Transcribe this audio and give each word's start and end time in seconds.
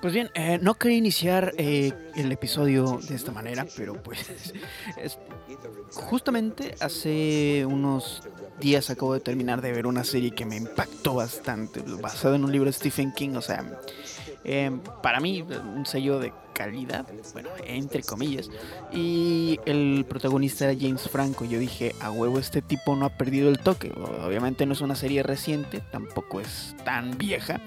Pues 0.00 0.14
bien, 0.14 0.30
eh, 0.34 0.58
no 0.62 0.74
quería 0.74 0.96
iniciar 0.98 1.54
eh, 1.58 1.92
el 2.14 2.30
episodio 2.30 3.00
de 3.08 3.16
esta 3.16 3.32
manera, 3.32 3.66
pero 3.76 3.94
pues 4.00 4.30
es- 4.96 5.18
justamente 5.94 6.76
hace 6.80 7.66
unos 7.66 8.22
días 8.60 8.90
acabo 8.90 9.14
de 9.14 9.20
terminar 9.20 9.60
de 9.60 9.72
ver 9.72 9.86
una 9.86 10.04
serie 10.04 10.30
que 10.30 10.46
me 10.46 10.56
impactó 10.56 11.14
bastante, 11.14 11.80
basada 12.00 12.36
en 12.36 12.44
un 12.44 12.52
libro 12.52 12.66
de 12.66 12.72
Stephen 12.74 13.12
King, 13.12 13.30
o 13.36 13.42
sea, 13.42 13.64
eh, 14.44 14.70
para 15.02 15.18
mí 15.18 15.42
un 15.42 15.84
sello 15.84 16.20
de 16.20 16.32
calidad, 16.54 17.04
bueno, 17.32 17.48
entre 17.66 18.02
comillas, 18.04 18.50
y 18.92 19.58
el 19.66 20.04
protagonista 20.08 20.70
era 20.70 20.78
James 20.80 21.08
Franco, 21.08 21.44
yo 21.44 21.58
dije, 21.58 21.94
a 22.00 22.10
huevo, 22.12 22.38
este 22.38 22.62
tipo 22.62 22.94
no 22.94 23.04
ha 23.06 23.10
perdido 23.10 23.48
el 23.48 23.58
toque, 23.58 23.90
obviamente 24.24 24.64
no 24.64 24.74
es 24.74 24.80
una 24.80 24.94
serie 24.94 25.24
reciente, 25.24 25.80
tampoco 25.90 26.40
es 26.40 26.76
tan 26.84 27.18
vieja. 27.18 27.60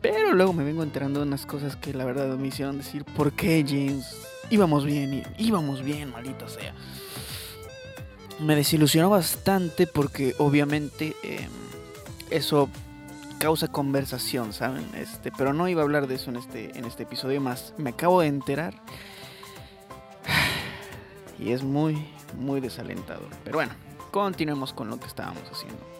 Pero 0.00 0.32
luego 0.32 0.52
me 0.52 0.64
vengo 0.64 0.82
enterando 0.82 1.20
de 1.20 1.26
unas 1.26 1.46
cosas 1.46 1.76
que 1.76 1.92
la 1.92 2.04
verdad 2.04 2.36
me 2.36 2.48
hicieron 2.48 2.78
decir, 2.78 3.04
¿por 3.04 3.32
qué 3.32 3.64
James? 3.66 4.06
Íbamos 4.50 4.84
bien, 4.84 5.24
íbamos 5.38 5.82
bien, 5.82 6.12
maldito 6.12 6.48
sea. 6.48 6.74
Me 8.38 8.54
desilusionó 8.54 9.10
bastante 9.10 9.86
porque 9.86 10.34
obviamente 10.38 11.16
eh, 11.24 11.48
eso 12.30 12.68
causa 13.38 13.68
conversación, 13.68 14.52
¿saben? 14.52 14.86
Este, 14.94 15.32
pero 15.32 15.52
no 15.52 15.68
iba 15.68 15.82
a 15.82 15.84
hablar 15.84 16.06
de 16.06 16.14
eso 16.14 16.30
en 16.30 16.36
este, 16.36 16.78
en 16.78 16.84
este 16.84 17.02
episodio 17.02 17.40
más. 17.40 17.74
Me 17.76 17.90
acabo 17.90 18.20
de 18.20 18.28
enterar. 18.28 18.74
Y 21.40 21.52
es 21.52 21.62
muy, 21.62 22.04
muy 22.36 22.60
desalentador. 22.60 23.28
Pero 23.44 23.58
bueno, 23.58 23.72
continuemos 24.10 24.72
con 24.72 24.90
lo 24.90 24.98
que 24.98 25.06
estábamos 25.06 25.44
haciendo. 25.52 25.97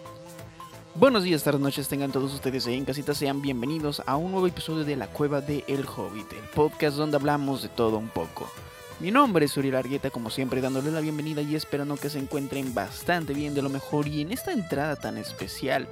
Buenos 0.95 1.23
días, 1.23 1.43
tardes, 1.43 1.61
noches, 1.61 1.87
tengan 1.87 2.11
todos 2.11 2.33
ustedes 2.33 2.65
ahí 2.65 2.75
en 2.75 2.83
casita, 2.83 3.13
sean 3.13 3.41
bienvenidos 3.41 4.01
a 4.07 4.17
un 4.17 4.31
nuevo 4.31 4.47
episodio 4.47 4.83
de 4.83 4.95
La 4.95 5.07
Cueva 5.07 5.39
de 5.39 5.63
El 5.67 5.85
Hobbit, 5.85 6.33
el 6.33 6.49
podcast 6.53 6.97
donde 6.97 7.15
hablamos 7.15 7.61
de 7.61 7.69
todo 7.69 7.99
un 7.99 8.09
poco. 8.09 8.51
Mi 8.99 9.11
nombre 9.11 9.45
es 9.45 9.55
Uriel 9.55 9.75
Argueta, 9.75 10.09
como 10.09 10.31
siempre, 10.31 10.61
dándole 10.61 10.91
la 10.91 10.99
bienvenida 10.99 11.41
y 11.43 11.55
esperando 11.55 11.95
que 11.95 12.09
se 12.09 12.17
encuentren 12.17 12.73
bastante 12.73 13.33
bien 13.33 13.53
de 13.53 13.61
lo 13.61 13.69
mejor. 13.69 14.07
Y 14.07 14.21
en 14.21 14.31
esta 14.31 14.51
entrada 14.51 14.95
tan 14.95 15.17
especial, 15.17 15.87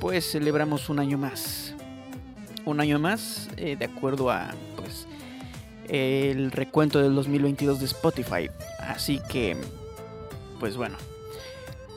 pues 0.00 0.30
celebramos 0.30 0.88
un 0.88 1.00
año 1.00 1.18
más. 1.18 1.74
Un 2.64 2.80
año 2.80 3.00
más, 3.00 3.50
eh, 3.56 3.76
de 3.76 3.84
acuerdo 3.84 4.30
a, 4.30 4.54
pues, 4.76 5.06
el 5.88 6.52
recuento 6.52 7.02
del 7.02 7.14
2022 7.16 7.80
de 7.80 7.86
Spotify. 7.86 8.48
Así 8.78 9.20
que, 9.28 9.56
pues 10.58 10.76
bueno, 10.76 10.96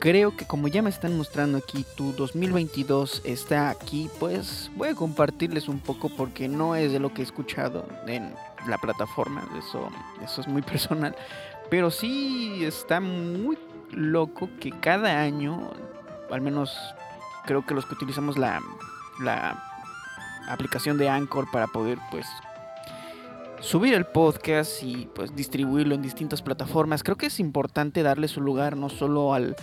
creo 0.06 0.36
que 0.36 0.46
como 0.46 0.68
ya 0.68 0.82
me 0.82 0.90
están 0.90 1.16
mostrando 1.16 1.58
aquí, 1.58 1.84
tu 1.96 2.12
2022 2.12 3.22
está 3.24 3.70
aquí, 3.70 4.08
pues 4.20 4.70
voy 4.76 4.90
a 4.90 4.94
compartirles 4.94 5.66
un 5.66 5.80
poco 5.80 6.08
porque 6.16 6.46
no 6.46 6.76
es 6.76 6.92
de 6.92 7.00
lo 7.00 7.12
que 7.12 7.22
he 7.22 7.24
escuchado 7.24 7.88
en 8.06 8.32
la 8.68 8.78
plataforma, 8.78 9.42
eso, 9.58 9.90
eso 10.22 10.40
es 10.42 10.46
muy 10.46 10.62
personal, 10.72 11.16
pero 11.70 11.90
sí 11.90 12.64
está 12.64 13.00
muy 13.00 13.58
loco 13.90 14.48
que 14.60 14.70
cada 14.70 15.20
año, 15.20 15.72
al 16.30 16.40
menos 16.40 16.78
creo 17.44 17.66
que 17.66 17.74
los 17.74 17.84
que 17.84 17.94
utilizamos 17.94 18.38
la, 18.38 18.62
la 19.20 19.60
aplicación 20.48 20.98
de 20.98 21.08
Anchor 21.08 21.50
para 21.50 21.66
poder 21.66 21.98
pues 22.12 22.28
subir 23.58 23.92
el 23.92 24.06
podcast 24.06 24.84
y 24.84 25.08
pues 25.16 25.34
distribuirlo 25.34 25.96
en 25.96 26.02
distintas 26.02 26.42
plataformas, 26.42 27.02
creo 27.02 27.16
que 27.16 27.26
es 27.26 27.40
importante 27.40 28.04
darle 28.04 28.28
su 28.28 28.40
lugar 28.40 28.76
no 28.76 28.88
solo 28.88 29.34
al 29.34 29.56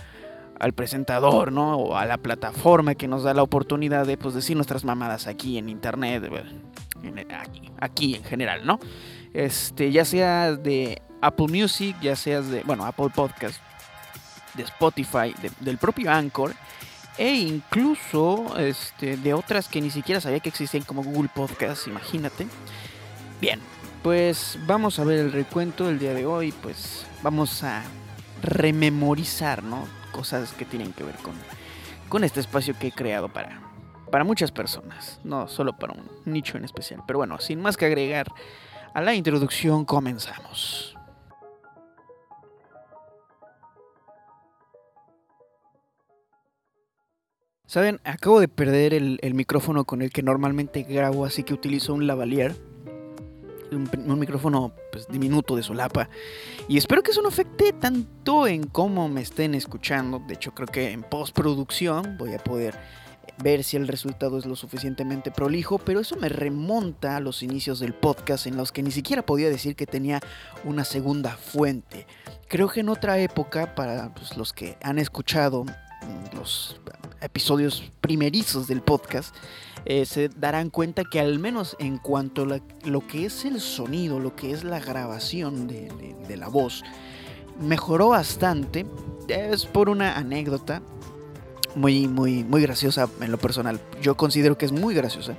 al 0.63 0.73
presentador, 0.73 1.51
¿no? 1.51 1.75
O 1.77 1.97
a 1.97 2.05
la 2.05 2.17
plataforma 2.17 2.95
que 2.95 3.07
nos 3.07 3.23
da 3.23 3.33
la 3.33 3.43
oportunidad 3.43 4.05
de 4.05 4.17
pues, 4.17 4.33
decir 4.33 4.55
nuestras 4.55 4.83
mamadas 4.85 5.27
aquí 5.27 5.57
en 5.57 5.67
internet, 5.69 6.23
en- 7.03 7.31
aquí, 7.33 7.71
aquí 7.79 8.15
en 8.15 8.23
general, 8.23 8.65
¿no? 8.65 8.79
Este, 9.33 9.91
ya 9.91 10.05
sea 10.05 10.53
de 10.55 11.01
Apple 11.21 11.47
Music, 11.49 11.95
ya 12.01 12.15
seas 12.15 12.49
de, 12.49 12.63
bueno, 12.63 12.85
Apple 12.85 13.09
Podcast, 13.13 13.59
de 14.53 14.63
Spotify, 14.63 15.33
de- 15.41 15.51
del 15.59 15.77
propio 15.77 16.11
Anchor, 16.11 16.53
e 17.17 17.33
incluso 17.35 18.57
este, 18.57 19.17
de 19.17 19.33
otras 19.33 19.67
que 19.67 19.81
ni 19.81 19.89
siquiera 19.91 20.21
sabía 20.21 20.39
que 20.39 20.49
existían 20.49 20.83
como 20.83 21.03
Google 21.03 21.29
Podcast, 21.33 21.87
imagínate. 21.87 22.47
Bien, 23.41 23.59
pues 24.01 24.57
vamos 24.65 24.97
a 24.99 25.03
ver 25.03 25.19
el 25.19 25.31
recuento 25.33 25.87
del 25.87 25.99
día 25.99 26.13
de 26.13 26.25
hoy, 26.25 26.53
pues 26.53 27.05
vamos 27.21 27.63
a 27.63 27.83
rememorizar, 28.41 29.61
¿no? 29.63 29.87
Cosas 30.13 30.53
que 30.53 30.63
tienen 30.63 30.93
que 30.93 31.03
ver 31.03 31.15
con, 31.17 31.33
con 32.07 32.23
este 32.23 32.39
espacio 32.39 32.73
que 32.79 32.87
he 32.87 32.91
creado 32.93 33.27
para, 33.27 33.61
para 34.09 34.23
muchas 34.23 34.51
personas, 34.51 35.19
no 35.25 35.49
solo 35.49 35.77
para 35.77 35.93
un 35.93 36.09
nicho 36.23 36.55
en 36.55 36.63
especial. 36.63 37.01
Pero 37.05 37.19
bueno, 37.19 37.39
sin 37.39 37.61
más 37.61 37.75
que 37.75 37.85
agregar 37.85 38.27
a 38.93 39.01
la 39.01 39.13
introducción, 39.15 39.83
comenzamos. 39.83 40.95
Saben, 47.65 47.99
acabo 48.03 48.39
de 48.39 48.47
perder 48.47 48.93
el, 48.93 49.17
el 49.23 49.33
micrófono 49.33 49.83
con 49.83 50.03
el 50.03 50.11
que 50.11 50.21
normalmente 50.21 50.83
grabo, 50.83 51.25
así 51.25 51.43
que 51.43 51.55
utilizo 51.55 51.95
un 51.95 52.05
lavalier. 52.05 52.55
Un, 53.75 54.19
micrófono 54.19 54.73
pues, 54.91 55.07
diminuto 55.07 55.55
de 55.55 55.63
solapa. 55.63 56.09
Y 56.67 56.77
espero 56.77 57.03
que 57.03 57.11
eso 57.11 57.21
no 57.21 57.29
afecte 57.29 57.73
tanto 57.73 58.47
en 58.47 58.63
cómo 58.65 59.09
me 59.09 59.21
estén 59.21 59.55
escuchando. 59.55 60.21
De 60.27 60.35
hecho, 60.35 60.53
creo 60.53 60.67
que 60.67 60.91
en 60.91 61.03
postproducción 61.03 62.17
voy 62.17 62.33
a 62.33 62.39
poder 62.39 62.77
ver 63.41 63.63
si 63.63 63.77
el 63.77 63.87
resultado 63.87 64.37
es 64.37 64.45
lo 64.45 64.55
suficientemente 64.55 65.31
prolijo. 65.31 65.77
Pero 65.79 65.99
eso 65.99 66.15
me 66.15 66.29
remonta 66.29 67.17
a 67.17 67.19
los 67.19 67.43
inicios 67.43 67.79
del 67.79 67.93
podcast 67.93 68.47
en 68.47 68.57
los 68.57 68.71
que 68.71 68.83
ni 68.83 68.91
siquiera 68.91 69.25
podía 69.25 69.49
decir 69.49 69.75
que 69.75 69.85
tenía 69.85 70.19
una 70.63 70.85
segunda 70.85 71.35
fuente. 71.35 72.07
Creo 72.47 72.69
que 72.69 72.81
en 72.81 72.89
otra 72.89 73.19
época, 73.19 73.75
para 73.75 74.13
pues, 74.13 74.37
los 74.37 74.53
que 74.53 74.77
han 74.81 74.99
escuchado 74.99 75.65
los 76.33 76.79
episodios 77.21 77.91
primerizos 78.01 78.67
del 78.67 78.81
podcast, 78.81 79.35
eh, 79.85 80.05
se 80.05 80.29
darán 80.29 80.69
cuenta 80.69 81.03
que 81.03 81.19
al 81.19 81.39
menos 81.39 81.75
en 81.79 81.97
cuanto 81.97 82.43
a 82.43 82.59
lo 82.85 83.07
que 83.07 83.25
es 83.25 83.45
el 83.45 83.59
sonido, 83.59 84.19
lo 84.19 84.35
que 84.35 84.51
es 84.51 84.63
la 84.63 84.79
grabación 84.79 85.67
de 85.67 86.37
la 86.37 86.47
voz, 86.47 86.83
mejoró 87.59 88.09
bastante. 88.09 88.85
Es 89.27 89.65
por 89.65 89.89
una 89.89 90.17
anécdota 90.17 90.81
muy, 91.75 92.07
muy, 92.07 92.43
muy 92.43 92.61
graciosa 92.61 93.09
en 93.21 93.31
lo 93.31 93.37
personal. 93.37 93.79
Yo 94.01 94.15
considero 94.15 94.57
que 94.57 94.65
es 94.65 94.71
muy 94.71 94.93
graciosa. 94.93 95.35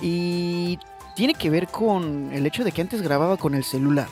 Y 0.00 0.78
tiene 1.16 1.34
que 1.34 1.50
ver 1.50 1.68
con 1.68 2.30
el 2.32 2.46
hecho 2.46 2.64
de 2.64 2.72
que 2.72 2.80
antes 2.80 3.02
grababa 3.02 3.36
con 3.36 3.54
el 3.54 3.64
celular. 3.64 4.08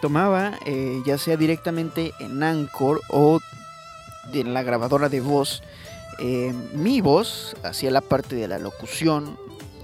Tomaba 0.00 0.58
eh, 0.66 1.02
ya 1.04 1.18
sea 1.18 1.36
directamente 1.36 2.12
en 2.20 2.42
Anchor 2.42 3.00
o 3.10 3.40
en 4.32 4.54
la 4.54 4.62
grabadora 4.62 5.08
de 5.08 5.20
voz 5.20 5.62
eh, 6.22 6.52
mi 6.74 7.00
voz 7.00 7.56
hacia 7.62 7.90
la 7.90 8.02
parte 8.02 8.36
de 8.36 8.46
la 8.46 8.58
locución 8.58 9.38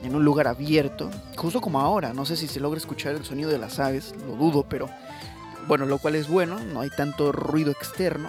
en 0.04 0.14
un 0.14 0.22
lugar 0.22 0.46
abierto, 0.48 1.10
justo 1.34 1.62
como 1.62 1.80
ahora. 1.80 2.12
No 2.12 2.26
sé 2.26 2.36
si 2.36 2.46
se 2.46 2.60
logra 2.60 2.78
escuchar 2.78 3.14
el 3.14 3.24
sonido 3.24 3.50
de 3.50 3.58
las 3.58 3.78
aves, 3.78 4.14
lo 4.26 4.36
dudo, 4.36 4.66
pero 4.68 4.90
bueno, 5.66 5.86
lo 5.86 5.98
cual 5.98 6.14
es 6.14 6.28
bueno, 6.28 6.60
no 6.60 6.82
hay 6.82 6.90
tanto 6.90 7.32
ruido 7.32 7.70
externo, 7.70 8.28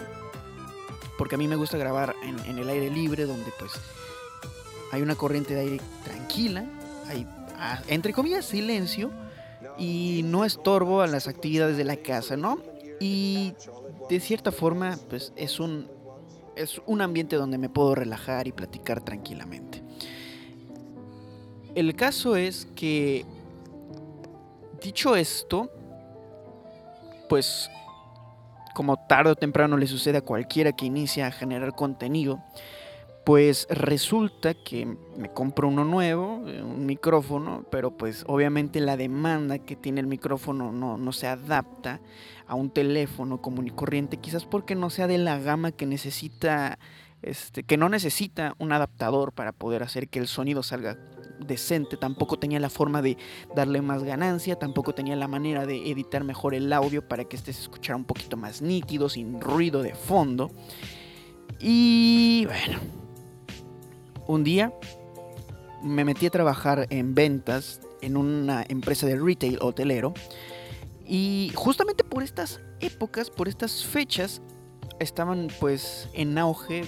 porque 1.17 1.35
a 1.35 1.37
mí 1.37 1.49
me 1.49 1.57
gusta 1.57 1.77
grabar 1.77 2.15
en, 2.23 2.39
en 2.49 2.57
el 2.57 2.69
aire 2.69 2.89
libre, 2.89 3.25
donde 3.25 3.51
pues 3.59 3.73
hay 4.93 5.01
una 5.01 5.15
corriente 5.15 5.53
de 5.53 5.59
aire 5.59 5.81
tranquila, 6.05 6.65
hay 7.09 7.27
ah, 7.59 7.81
entre 7.87 8.13
comillas 8.13 8.45
silencio 8.45 9.11
y 9.77 10.21
no 10.23 10.45
estorbo 10.45 11.01
a 11.01 11.07
las 11.07 11.27
actividades 11.27 11.75
de 11.75 11.83
la 11.83 11.97
casa, 11.97 12.37
¿no? 12.37 12.59
Y 13.01 13.53
de 14.09 14.19
cierta 14.21 14.53
forma, 14.53 14.97
pues 15.09 15.33
es 15.35 15.59
un 15.59 15.96
es 16.57 16.81
un 16.85 17.01
ambiente 17.01 17.35
donde 17.35 17.57
me 17.57 17.69
puedo 17.69 17.95
relajar 17.95 18.47
y 18.47 18.51
platicar 18.51 19.01
tranquilamente. 19.01 19.83
El 21.75 21.95
caso 21.95 22.35
es 22.35 22.67
que, 22.75 23.25
dicho 24.81 25.15
esto, 25.15 25.71
pues 27.29 27.69
como 28.73 28.97
tarde 29.07 29.31
o 29.31 29.35
temprano 29.35 29.77
le 29.77 29.87
sucede 29.87 30.19
a 30.19 30.21
cualquiera 30.21 30.71
que 30.71 30.85
inicia 30.85 31.27
a 31.27 31.31
generar 31.31 31.75
contenido, 31.75 32.43
pues 33.27 33.67
resulta 33.69 34.53
que 34.53 34.85
me 35.17 35.33
compro 35.33 35.67
uno 35.67 35.83
nuevo, 35.83 36.47
eh, 36.47 36.63
un 36.63 36.85
micrófono, 36.85 37.65
pero 37.69 37.91
pues 37.91 38.23
obviamente 38.25 38.79
la 38.79 38.95
demanda 38.95 39.59
que 39.59 39.75
tiene 39.75 39.99
el 39.99 40.07
micrófono 40.07 40.71
no, 40.71 40.97
no 40.97 41.11
se 41.11 41.27
adapta 41.27 41.99
a 42.47 42.55
un 42.55 42.69
teléfono 42.69 43.41
común 43.41 43.67
y 43.67 43.71
corriente, 43.71 44.15
quizás 44.15 44.45
porque 44.45 44.75
no 44.75 44.89
sea 44.89 45.07
de 45.07 45.17
la 45.17 45.37
gama 45.39 45.73
que 45.73 45.85
necesita, 45.85 46.79
este, 47.21 47.63
que 47.63 47.75
no 47.75 47.89
necesita 47.89 48.55
un 48.59 48.71
adaptador 48.71 49.33
para 49.33 49.51
poder 49.51 49.83
hacer 49.83 50.07
que 50.07 50.19
el 50.19 50.27
sonido 50.27 50.63
salga 50.63 50.97
decente, 51.45 51.97
tampoco 51.97 52.39
tenía 52.39 52.61
la 52.61 52.69
forma 52.69 53.01
de 53.01 53.17
darle 53.53 53.81
más 53.81 54.05
ganancia, 54.05 54.57
tampoco 54.57 54.95
tenía 54.95 55.17
la 55.17 55.27
manera 55.27 55.65
de 55.65 55.91
editar 55.91 56.23
mejor 56.23 56.55
el 56.55 56.71
audio 56.71 57.05
para 57.05 57.25
que 57.25 57.35
este 57.35 57.51
se 57.51 57.63
escuchara 57.63 57.97
un 57.97 58.05
poquito 58.05 58.37
más 58.37 58.61
nítido, 58.61 59.09
sin 59.09 59.41
ruido 59.41 59.83
de 59.83 59.95
fondo. 59.95 60.49
Y 61.59 62.45
bueno, 62.45 63.06
un 64.27 64.43
día 64.43 64.73
me 65.81 66.05
metí 66.05 66.25
a 66.25 66.29
trabajar 66.29 66.87
en 66.89 67.13
ventas 67.13 67.81
en 68.01 68.17
una 68.17 68.65
empresa 68.67 69.07
de 69.07 69.17
retail 69.17 69.59
hotelero. 69.61 70.13
Y 71.05 71.51
justamente 71.55 72.03
por 72.03 72.23
estas 72.23 72.59
épocas, 72.79 73.29
por 73.29 73.47
estas 73.47 73.85
fechas, 73.85 74.41
estaban 74.99 75.47
pues 75.59 76.09
en 76.13 76.37
auge 76.37 76.83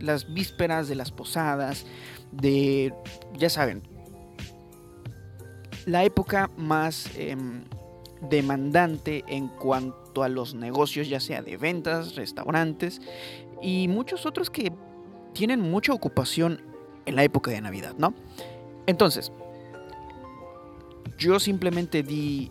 las 0.00 0.32
vísperas 0.32 0.88
de 0.88 0.94
las 0.94 1.10
posadas, 1.12 1.86
de, 2.32 2.92
ya 3.36 3.50
saben, 3.50 3.82
la 5.86 6.04
época 6.04 6.50
más 6.56 7.06
em, 7.16 7.64
demandante 8.28 9.24
en 9.28 9.48
cuanto 9.48 10.22
a 10.22 10.28
los 10.28 10.54
negocios, 10.54 11.08
ya 11.08 11.20
sea 11.20 11.42
de 11.42 11.56
ventas, 11.56 12.16
restaurantes 12.16 13.00
y 13.62 13.88
muchos 13.88 14.26
otros 14.26 14.50
que 14.50 14.72
tienen 15.32 15.60
mucha 15.60 15.92
ocupación 15.92 16.62
en 17.06 17.16
la 17.16 17.24
época 17.24 17.50
de 17.50 17.60
Navidad, 17.60 17.94
¿no? 17.98 18.14
Entonces, 18.86 19.32
yo 21.18 21.38
simplemente 21.38 22.02
di 22.02 22.50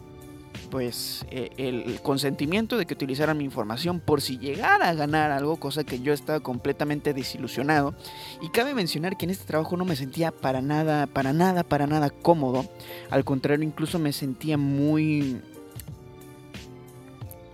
pues 0.69 1.25
eh, 1.31 1.49
el 1.57 2.01
consentimiento 2.01 2.77
de 2.77 2.85
que 2.85 2.93
utilizaran 2.93 3.37
mi 3.37 3.43
información 3.43 3.99
por 3.99 4.21
si 4.21 4.37
llegara 4.37 4.89
a 4.89 4.93
ganar 4.93 5.31
algo, 5.31 5.57
cosa 5.57 5.83
que 5.83 5.99
yo 5.99 6.13
estaba 6.13 6.39
completamente 6.39 7.13
desilusionado. 7.13 7.95
Y 8.41 8.49
cabe 8.49 8.73
mencionar 8.73 9.17
que 9.17 9.25
en 9.25 9.31
este 9.31 9.45
trabajo 9.45 9.77
no 9.77 9.85
me 9.85 9.95
sentía 9.95 10.31
para 10.31 10.61
nada, 10.61 11.07
para 11.07 11.33
nada, 11.33 11.63
para 11.63 11.87
nada 11.87 12.09
cómodo. 12.09 12.65
Al 13.09 13.25
contrario, 13.25 13.65
incluso 13.65 13.99
me 13.99 14.13
sentía 14.13 14.57
muy... 14.57 15.41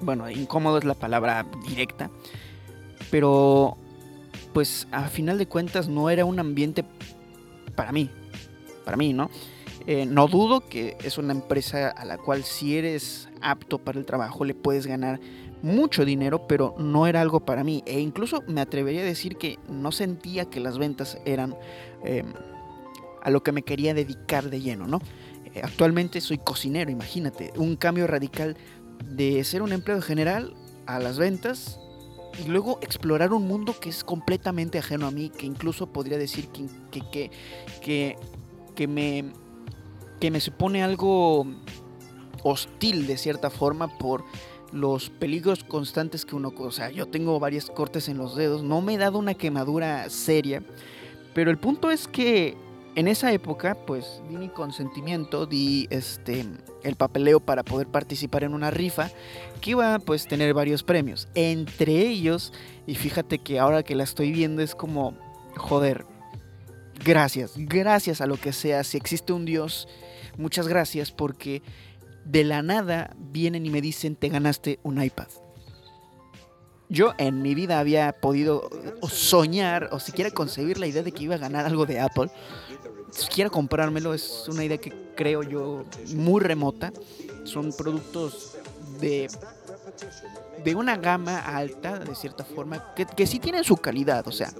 Bueno, 0.01 0.29
incómodo 0.29 0.77
es 0.77 0.83
la 0.83 0.93
palabra 0.93 1.45
directa. 1.67 2.09
Pero, 3.11 3.77
pues 4.55 4.87
a 4.93 5.09
final 5.09 5.37
de 5.37 5.47
cuentas 5.47 5.89
no 5.89 6.09
era 6.09 6.23
un 6.23 6.39
ambiente 6.39 6.85
para 7.75 7.91
mí. 7.91 8.09
Para 8.85 8.95
mí, 8.95 9.11
¿no? 9.11 9.29
Eh, 9.85 10.05
no 10.05 10.29
dudo 10.29 10.61
que 10.61 10.95
es 11.03 11.17
una 11.17 11.33
empresa 11.33 11.89
a 11.89 12.05
la 12.05 12.17
cual 12.17 12.45
si 12.45 12.77
eres 12.77 13.27
apto 13.41 13.79
para 13.79 13.99
el 13.99 14.05
trabajo 14.05 14.45
le 14.45 14.53
puedes 14.55 14.87
ganar 14.87 15.19
mucho 15.61 16.05
dinero, 16.05 16.47
pero 16.47 16.73
no 16.77 17.05
era 17.05 17.19
algo 17.19 17.41
para 17.41 17.65
mí. 17.65 17.83
E 17.85 17.99
incluso 17.99 18.43
me 18.47 18.61
atrevería 18.61 19.01
a 19.01 19.03
decir 19.03 19.35
que 19.35 19.59
no 19.67 19.91
sentía 19.91 20.45
que 20.45 20.61
las 20.61 20.77
ventas 20.77 21.17
eran 21.25 21.53
em, 22.05 22.31
a 23.23 23.31
lo 23.31 23.43
que 23.43 23.51
me 23.51 23.63
quería 23.63 23.93
dedicar 23.93 24.49
de 24.49 24.61
lleno, 24.61 24.87
¿no? 24.87 25.01
Eh, 25.53 25.59
actualmente 25.65 26.21
soy 26.21 26.37
cocinero, 26.37 26.89
imagínate, 26.89 27.51
un 27.57 27.75
cambio 27.75 28.07
radical 28.07 28.55
de 29.03 29.43
ser 29.43 29.61
un 29.61 29.73
empleado 29.73 30.01
general 30.01 30.53
a 30.85 30.99
las 30.99 31.17
ventas 31.17 31.77
y 32.43 32.47
luego 32.47 32.79
explorar 32.81 33.33
un 33.33 33.47
mundo 33.47 33.75
que 33.79 33.89
es 33.89 34.03
completamente 34.03 34.77
ajeno 34.79 35.07
a 35.07 35.11
mí, 35.11 35.29
que 35.29 35.45
incluso 35.45 35.87
podría 35.87 36.17
decir 36.17 36.49
que, 36.49 36.67
que, 36.91 37.31
que, 37.81 38.15
que 38.75 38.87
me 38.87 39.33
que 40.19 40.31
me 40.31 40.39
supone 40.39 40.83
algo 40.83 41.45
hostil 42.43 43.07
de 43.07 43.17
cierta 43.17 43.49
forma 43.49 43.97
por 43.97 44.23
los 44.71 45.09
peligros 45.09 45.63
constantes 45.63 46.25
que 46.25 46.35
uno, 46.35 46.53
o 46.57 46.71
sea, 46.71 46.89
yo 46.89 47.07
tengo 47.07 47.39
varias 47.39 47.69
cortes 47.69 48.09
en 48.09 48.17
los 48.17 48.35
dedos, 48.35 48.63
no 48.63 48.81
me 48.81 48.95
he 48.95 48.97
dado 48.97 49.19
una 49.19 49.33
quemadura 49.33 50.09
seria, 50.09 50.63
pero 51.33 51.51
el 51.51 51.57
punto 51.57 51.91
es 51.91 52.07
que 52.07 52.57
en 52.95 53.07
esa 53.07 53.31
época, 53.33 53.75
pues 53.85 54.21
di 54.29 54.37
mi 54.37 54.49
consentimiento, 54.49 55.45
di 55.45 55.87
este 55.89 56.45
el 56.83 56.95
papeleo 56.95 57.39
para 57.39 57.63
poder 57.63 57.87
participar 57.87 58.43
en 58.43 58.53
una 58.53 58.71
rifa 58.71 59.09
que 59.61 59.71
iba 59.71 59.99
pues 59.99 60.27
tener 60.27 60.53
varios 60.53 60.83
premios, 60.83 61.27
entre 61.35 61.99
ellos, 61.99 62.53
y 62.87 62.95
fíjate 62.95 63.39
que 63.39 63.59
ahora 63.59 63.83
que 63.83 63.95
la 63.95 64.03
estoy 64.03 64.31
viendo 64.31 64.61
es 64.61 64.75
como 64.75 65.17
joder, 65.57 66.05
gracias, 67.03 67.53
gracias 67.55 68.21
a 68.21 68.27
lo 68.27 68.37
que 68.37 68.53
sea, 68.53 68.83
si 68.83 68.97
existe 68.97 69.33
un 69.33 69.45
Dios, 69.45 69.87
muchas 70.37 70.67
gracias 70.67 71.11
porque 71.11 71.61
de 72.23 72.43
la 72.43 72.61
nada 72.61 73.15
vienen 73.17 73.65
y 73.65 73.69
me 73.69 73.81
dicen, 73.81 74.15
te 74.15 74.29
ganaste 74.29 74.79
un 74.83 75.01
iPad. 75.01 75.27
Yo 76.89 77.13
en 77.17 77.41
mi 77.41 77.55
vida 77.55 77.79
había 77.79 78.13
podido 78.13 78.69
soñar 79.09 79.89
o 79.91 79.99
siquiera 79.99 80.31
concebir 80.31 80.77
la 80.77 80.87
idea 80.87 81.03
de 81.03 81.11
que 81.11 81.23
iba 81.23 81.35
a 81.35 81.39
ganar 81.39 81.65
algo 81.65 81.85
de 81.85 81.99
Apple. 81.99 82.29
Siquiera 83.11 83.49
comprármelo 83.49 84.13
es 84.13 84.45
una 84.47 84.63
idea 84.63 84.77
que 84.77 84.93
creo 85.15 85.41
yo 85.41 85.85
muy 86.13 86.41
remota. 86.41 86.91
Son 87.43 87.71
productos 87.71 88.57
de, 88.99 89.27
de 90.63 90.75
una 90.75 90.97
gama 90.97 91.39
alta, 91.39 91.99
de 91.99 92.15
cierta 92.15 92.43
forma, 92.43 92.93
que, 92.93 93.05
que 93.05 93.25
sí 93.25 93.39
tienen 93.39 93.63
su 93.63 93.77
calidad. 93.77 94.27
O 94.27 94.31
sea, 94.31 94.51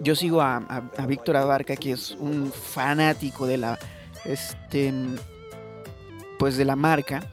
yo 0.00 0.14
sigo 0.14 0.40
a, 0.40 0.56
a, 0.96 1.06
Víctor 1.06 1.36
Abarca, 1.36 1.76
que 1.76 1.92
es 1.92 2.12
un 2.12 2.52
fanático 2.52 3.46
de 3.46 3.56
la, 3.56 3.78
este, 4.24 4.92
pues 6.38 6.56
de 6.56 6.64
la 6.64 6.76
marca 6.76 7.28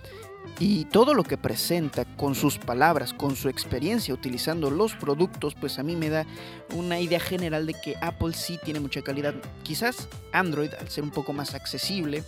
y 0.60 0.86
todo 0.86 1.14
lo 1.14 1.24
que 1.24 1.38
presenta 1.38 2.06
con 2.16 2.36
sus 2.36 2.58
palabras, 2.58 3.14
con 3.14 3.36
su 3.36 3.50
experiencia 3.50 4.14
utilizando 4.14 4.72
los 4.72 4.96
productos, 4.96 5.56
pues 5.56 5.78
a 5.80 5.84
mí 5.84 5.96
me 5.96 6.10
da 6.10 6.26
una 6.74 7.00
idea 7.00 7.20
general 7.20 7.68
de 7.68 7.74
que 7.74 7.96
Apple 8.02 8.34
sí 8.34 8.60
tiene 8.64 8.80
mucha 8.80 9.02
calidad. 9.02 9.36
Quizás 9.64 10.08
Android, 10.32 10.74
al 10.80 10.90
ser 10.90 11.04
un 11.04 11.12
poco 11.12 11.34
más 11.34 11.54
accesible, 11.54 12.24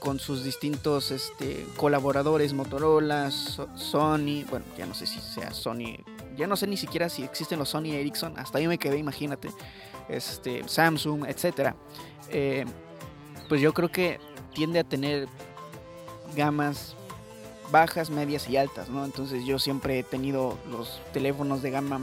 con 0.00 0.20
sus 0.20 0.44
distintos 0.44 1.10
este, 1.10 1.66
colaboradores, 1.76 2.52
Motorola, 2.52 3.30
Sony, 3.30 4.44
bueno, 4.48 4.64
ya 4.76 4.86
no 4.86 4.94
sé 4.94 5.06
si 5.06 5.20
sea 5.20 5.52
Sony 5.52 6.04
ya 6.38 6.46
no 6.46 6.56
sé 6.56 6.68
ni 6.68 6.76
siquiera 6.76 7.08
si 7.08 7.24
existen 7.24 7.58
los 7.58 7.70
Sony 7.70 7.92
Ericsson, 7.92 8.38
hasta 8.38 8.58
ahí 8.58 8.68
me 8.68 8.78
quedé, 8.78 8.96
imagínate, 8.96 9.50
este, 10.08 10.62
Samsung, 10.66 11.26
etc. 11.26 11.74
Eh, 12.30 12.64
pues 13.48 13.60
yo 13.60 13.74
creo 13.74 13.90
que 13.90 14.20
tiende 14.54 14.78
a 14.78 14.84
tener 14.84 15.28
gamas 16.36 16.94
bajas, 17.70 18.10
medias 18.10 18.48
y 18.48 18.56
altas, 18.56 18.88
¿no? 18.88 19.04
Entonces 19.04 19.44
yo 19.44 19.58
siempre 19.58 19.98
he 19.98 20.02
tenido 20.02 20.58
los 20.70 21.00
teléfonos 21.12 21.62
de 21.62 21.70
gama 21.70 22.00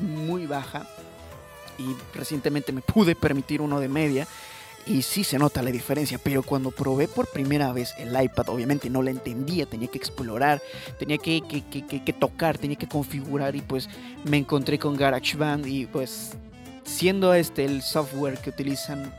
muy 0.00 0.46
baja 0.46 0.86
y 1.78 1.96
recientemente 2.16 2.72
me 2.72 2.82
pude 2.82 3.14
permitir 3.14 3.60
uno 3.60 3.80
de 3.80 3.88
media 3.88 4.26
y 4.88 5.02
sí 5.02 5.22
se 5.22 5.38
nota 5.38 5.62
la 5.62 5.70
diferencia, 5.70 6.18
pero 6.22 6.42
cuando 6.42 6.70
probé 6.70 7.08
por 7.08 7.26
primera 7.26 7.72
vez 7.72 7.94
el 7.98 8.20
iPad, 8.20 8.48
obviamente 8.48 8.88
no 8.88 9.02
la 9.02 9.10
entendía, 9.10 9.66
tenía 9.66 9.88
que 9.88 9.98
explorar, 9.98 10.62
tenía 10.98 11.18
que, 11.18 11.42
que, 11.42 12.12
tocar, 12.12 12.56
tenía 12.56 12.76
que 12.76 12.88
configurar 12.88 13.54
y 13.54 13.60
pues 13.60 13.88
me 14.24 14.38
encontré 14.38 14.78
con 14.78 14.96
GarageBand 14.96 15.66
y 15.66 15.86
pues 15.86 16.32
siendo 16.84 17.34
este 17.34 17.66
el 17.66 17.82
software 17.82 18.38
que 18.38 18.50
utilizan 18.50 19.12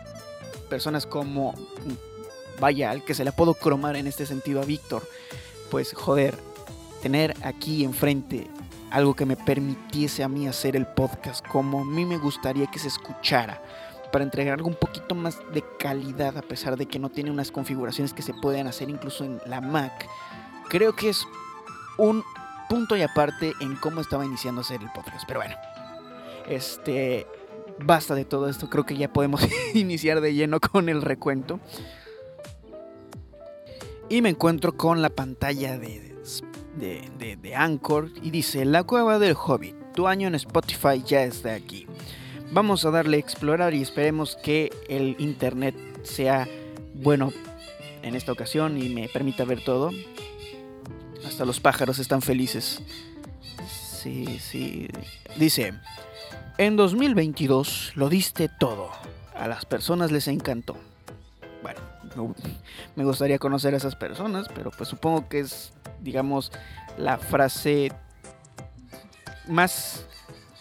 personas 0.70 1.06
como, 1.06 1.54
vaya, 2.60 2.90
al 2.90 3.04
que 3.04 3.14
se 3.14 3.24
le 3.24 3.32
puedo 3.32 3.54
cromar 3.54 3.96
en 3.96 4.08
este 4.08 4.26
sentido 4.26 4.62
a 4.62 4.66
Víctor, 4.66 5.08
pues 5.70 5.94
joder, 5.94 6.38
tener 7.02 7.36
aquí 7.44 7.84
enfrente 7.84 8.48
algo 8.92 9.16
que 9.16 9.26
me 9.26 9.36
permitiese 9.36 10.24
a 10.24 10.28
mí 10.28 10.48
hacer 10.48 10.76
el 10.76 10.88
podcast 10.88 11.46
como 11.48 11.82
a 11.82 11.86
mí 11.86 12.06
me 12.06 12.18
gustaría 12.18 12.68
que 12.68 12.80
se 12.80 12.88
escuchara 12.88 13.62
para 14.12 14.24
entregar 14.24 14.56
algo 14.56 14.68
un 14.68 14.76
poquito 14.76 15.14
más 15.14 15.40
de 15.54 15.64
calidad 15.78 16.38
a 16.38 16.42
pesar 16.42 16.78
de 16.78 16.88
que 16.88 16.98
no 16.98 17.10
tiene 17.10 17.30
unas 17.30 17.52
configuraciones 17.52 18.14
que 18.14 18.24
se 18.24 18.34
pueden 18.34 18.68
hacer 18.68 18.90
incluso 18.90 19.24
en 19.24 19.40
la 19.46 19.62
Mac. 19.62 20.08
Creo 20.70 20.96
que 20.96 21.10
es 21.10 21.28
un 21.98 22.24
punto 22.70 22.96
y 22.96 23.02
aparte 23.02 23.54
en 23.60 23.76
cómo 23.76 24.02
estaba 24.02 24.26
iniciando 24.26 24.62
a 24.62 24.64
hacer 24.64 24.82
el 24.82 24.92
podcast. 24.92 25.26
Pero 25.28 25.42
bueno, 25.42 25.56
este 26.48 27.28
basta 27.80 28.16
de 28.16 28.26
todo 28.26 28.50
esto. 28.50 28.70
Creo 28.70 28.86
que 28.86 28.98
ya 28.98 29.12
podemos 29.12 29.42
iniciar 29.74 30.22
de 30.22 30.34
lleno 30.34 30.60
con 30.60 30.90
el 30.90 31.02
recuento. 31.02 31.60
Y 34.10 34.22
me 34.24 34.30
encuentro 34.30 34.76
con 34.76 35.04
la 35.04 35.10
pantalla 35.10 35.78
de, 35.78 36.16
de, 36.78 37.38
de 37.38 37.56
Anchor 37.56 38.10
y 38.24 38.32
dice, 38.32 38.66
La 38.66 38.84
cueva 38.84 39.20
del 39.20 39.36
Hobbit, 39.36 39.76
tu 39.94 40.08
año 40.08 40.28
en 40.28 40.36
Spotify 40.36 41.04
ya 41.06 41.24
está 41.24 41.54
aquí. 41.54 41.86
Vamos 42.52 42.86
a 42.86 42.92
darle 42.92 43.18
a 43.18 43.20
explorar 43.20 43.76
y 43.76 43.84
esperemos 43.84 44.36
que 44.36 44.72
el 44.88 45.16
internet 45.20 45.76
sea 46.02 46.48
bueno 46.96 47.32
en 48.02 48.16
esta 48.16 48.32
ocasión 48.32 48.82
y 48.82 48.90
me 48.90 49.08
permita 49.10 49.46
ver 49.46 49.64
todo. 49.64 49.92
Hasta 51.28 51.46
los 51.46 51.60
pájaros 51.60 52.00
están 52.00 52.24
felices. 52.24 52.82
Sí, 53.68 54.40
sí. 54.40 54.88
Dice, 55.38 55.74
en 56.58 56.76
2022 56.76 57.92
lo 57.96 58.10
diste 58.10 58.50
todo. 58.60 58.90
A 59.36 59.48
las 59.48 59.66
personas 59.66 60.12
les 60.12 60.28
encantó. 60.28 60.76
Me 62.96 63.04
gustaría 63.04 63.40
conocer 63.40 63.74
a 63.74 63.78
esas 63.78 63.96
personas, 63.96 64.48
pero 64.54 64.72
pues 64.72 64.90
supongo 64.90 65.28
que 65.28 65.40
es, 65.40 65.74
digamos, 66.02 66.52
la 66.98 67.18
frase 67.18 67.92
más 69.48 70.06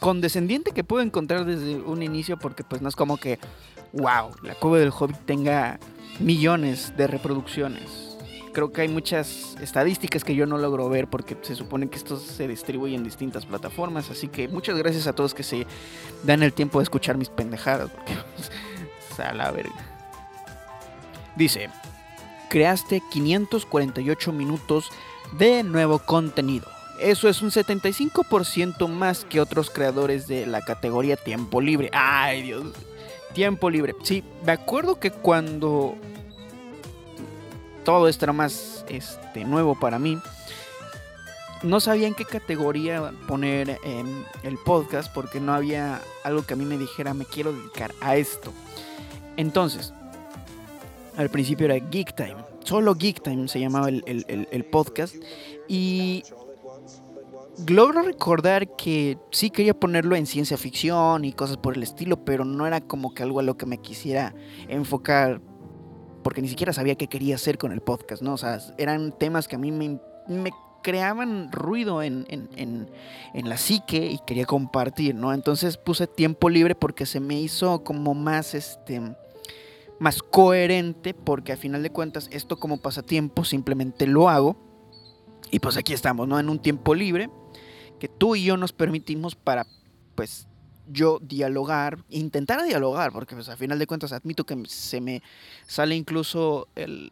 condescendiente 0.00 0.72
que 0.72 0.84
puedo 0.84 1.02
encontrar 1.02 1.44
desde 1.44 1.76
un 1.76 2.02
inicio 2.02 2.38
porque 2.38 2.64
pues 2.64 2.80
no 2.82 2.88
es 2.88 2.96
como 2.96 3.16
que, 3.16 3.38
wow, 3.92 4.30
la 4.42 4.54
cueva 4.54 4.78
del 4.78 4.92
Hobbit 4.96 5.18
tenga 5.26 5.78
millones 6.20 6.94
de 6.96 7.06
reproducciones. 7.06 8.16
Creo 8.52 8.72
que 8.72 8.80
hay 8.80 8.88
muchas 8.88 9.56
estadísticas 9.60 10.24
que 10.24 10.34
yo 10.34 10.46
no 10.46 10.58
logro 10.58 10.88
ver 10.88 11.06
porque 11.06 11.36
se 11.42 11.54
supone 11.54 11.88
que 11.88 11.96
esto 11.96 12.16
se 12.18 12.48
distribuye 12.48 12.96
en 12.96 13.04
distintas 13.04 13.46
plataformas. 13.46 14.10
Así 14.10 14.26
que 14.26 14.48
muchas 14.48 14.76
gracias 14.76 15.06
a 15.06 15.12
todos 15.12 15.34
que 15.34 15.44
se 15.44 15.66
dan 16.24 16.42
el 16.42 16.52
tiempo 16.52 16.80
de 16.80 16.84
escuchar 16.84 17.16
mis 17.18 17.28
pendejadas. 17.28 17.90
Porque 17.90 18.14
a 19.22 19.32
la 19.32 19.50
verga. 19.50 19.97
Dice, 21.38 21.70
creaste 22.50 23.00
548 23.12 24.32
minutos 24.32 24.90
de 25.38 25.62
nuevo 25.62 26.00
contenido. 26.00 26.66
Eso 27.00 27.28
es 27.28 27.42
un 27.42 27.52
75% 27.52 28.88
más 28.88 29.24
que 29.24 29.40
otros 29.40 29.70
creadores 29.70 30.26
de 30.26 30.46
la 30.46 30.62
categoría 30.62 31.16
tiempo 31.16 31.60
libre. 31.60 31.90
Ay, 31.92 32.42
Dios. 32.42 32.66
Tiempo 33.34 33.70
libre. 33.70 33.94
Sí, 34.02 34.24
me 34.44 34.50
acuerdo 34.50 34.98
que 34.98 35.12
cuando 35.12 35.94
todo 37.84 38.08
esto 38.08 38.24
era 38.24 38.32
más 38.32 38.84
este, 38.88 39.44
nuevo 39.44 39.78
para 39.78 40.00
mí, 40.00 40.18
no 41.62 41.78
sabía 41.78 42.08
en 42.08 42.14
qué 42.16 42.24
categoría 42.24 43.12
poner 43.28 43.78
en 43.84 44.24
el 44.42 44.58
podcast 44.58 45.12
porque 45.14 45.38
no 45.38 45.54
había 45.54 46.00
algo 46.24 46.42
que 46.42 46.54
a 46.54 46.56
mí 46.56 46.64
me 46.64 46.78
dijera 46.78 47.14
me 47.14 47.26
quiero 47.26 47.52
dedicar 47.52 47.94
a 48.00 48.16
esto. 48.16 48.52
Entonces, 49.36 49.92
al 51.18 51.30
principio 51.30 51.66
era 51.66 51.76
Geek 51.76 52.14
Time, 52.14 52.36
solo 52.62 52.94
Geek 52.94 53.22
Time 53.22 53.48
se 53.48 53.58
llamaba 53.58 53.88
el, 53.88 54.66
podcast 54.70 55.16
y 55.66 56.22
logro 57.66 58.02
recordar 58.02 58.76
que 58.76 59.18
sí 59.32 59.50
quería 59.50 59.74
ponerlo 59.74 60.14
en 60.14 60.26
ciencia 60.26 60.56
ficción 60.56 61.24
y 61.24 61.32
cosas 61.32 61.56
por 61.56 61.76
el 61.76 61.82
estilo, 61.82 62.24
pero 62.24 62.44
no 62.44 62.68
era 62.68 62.80
como 62.80 63.14
que 63.14 63.24
algo 63.24 63.40
a 63.40 63.42
lo 63.42 63.56
que 63.56 63.66
me 63.66 63.78
quisiera 63.78 64.32
enfocar 64.68 65.40
porque 66.22 66.40
ni 66.40 66.48
siquiera 66.48 66.72
sabía 66.72 66.94
qué 66.94 67.08
quería 67.08 67.34
hacer 67.34 67.58
con 67.58 67.72
el 67.72 67.80
podcast, 67.80 68.22
¿no? 68.22 68.34
O 68.34 68.38
sea, 68.38 68.60
eran 68.76 69.10
temas 69.10 69.48
que 69.48 69.56
a 69.56 69.58
mí 69.58 69.72
me, 69.72 69.98
me 70.28 70.52
creaban 70.82 71.50
ruido 71.50 72.00
en, 72.00 72.26
la 73.34 73.56
psique 73.56 74.06
y 74.06 74.18
quería 74.24 74.46
compartir, 74.46 75.16
¿no? 75.16 75.32
Entonces 75.32 75.76
puse 75.76 76.06
tiempo 76.06 76.48
libre 76.48 76.76
porque 76.76 77.06
se 77.06 77.18
me 77.18 77.40
hizo 77.40 77.82
como 77.82 78.14
más, 78.14 78.54
este, 78.54 79.00
más 79.98 80.22
coherente, 80.22 81.14
porque 81.14 81.52
a 81.52 81.56
final 81.56 81.82
de 81.82 81.90
cuentas 81.90 82.28
esto 82.32 82.58
como 82.58 82.80
pasatiempo 82.80 83.44
simplemente 83.44 84.06
lo 84.06 84.28
hago. 84.28 84.56
Y 85.50 85.60
pues 85.60 85.76
aquí 85.76 85.92
estamos, 85.92 86.28
¿no? 86.28 86.38
En 86.38 86.48
un 86.48 86.60
tiempo 86.60 86.94
libre 86.94 87.30
que 87.98 88.08
tú 88.08 88.36
y 88.36 88.44
yo 88.44 88.56
nos 88.56 88.72
permitimos 88.72 89.34
para, 89.34 89.66
pues, 90.14 90.46
yo 90.86 91.18
dialogar, 91.20 91.98
intentar 92.08 92.62
dialogar, 92.64 93.12
porque 93.12 93.34
pues 93.34 93.48
a 93.48 93.56
final 93.56 93.78
de 93.78 93.86
cuentas 93.86 94.12
admito 94.12 94.44
que 94.44 94.56
se 94.66 95.00
me 95.00 95.22
sale 95.66 95.94
incluso 95.94 96.68
el, 96.74 97.10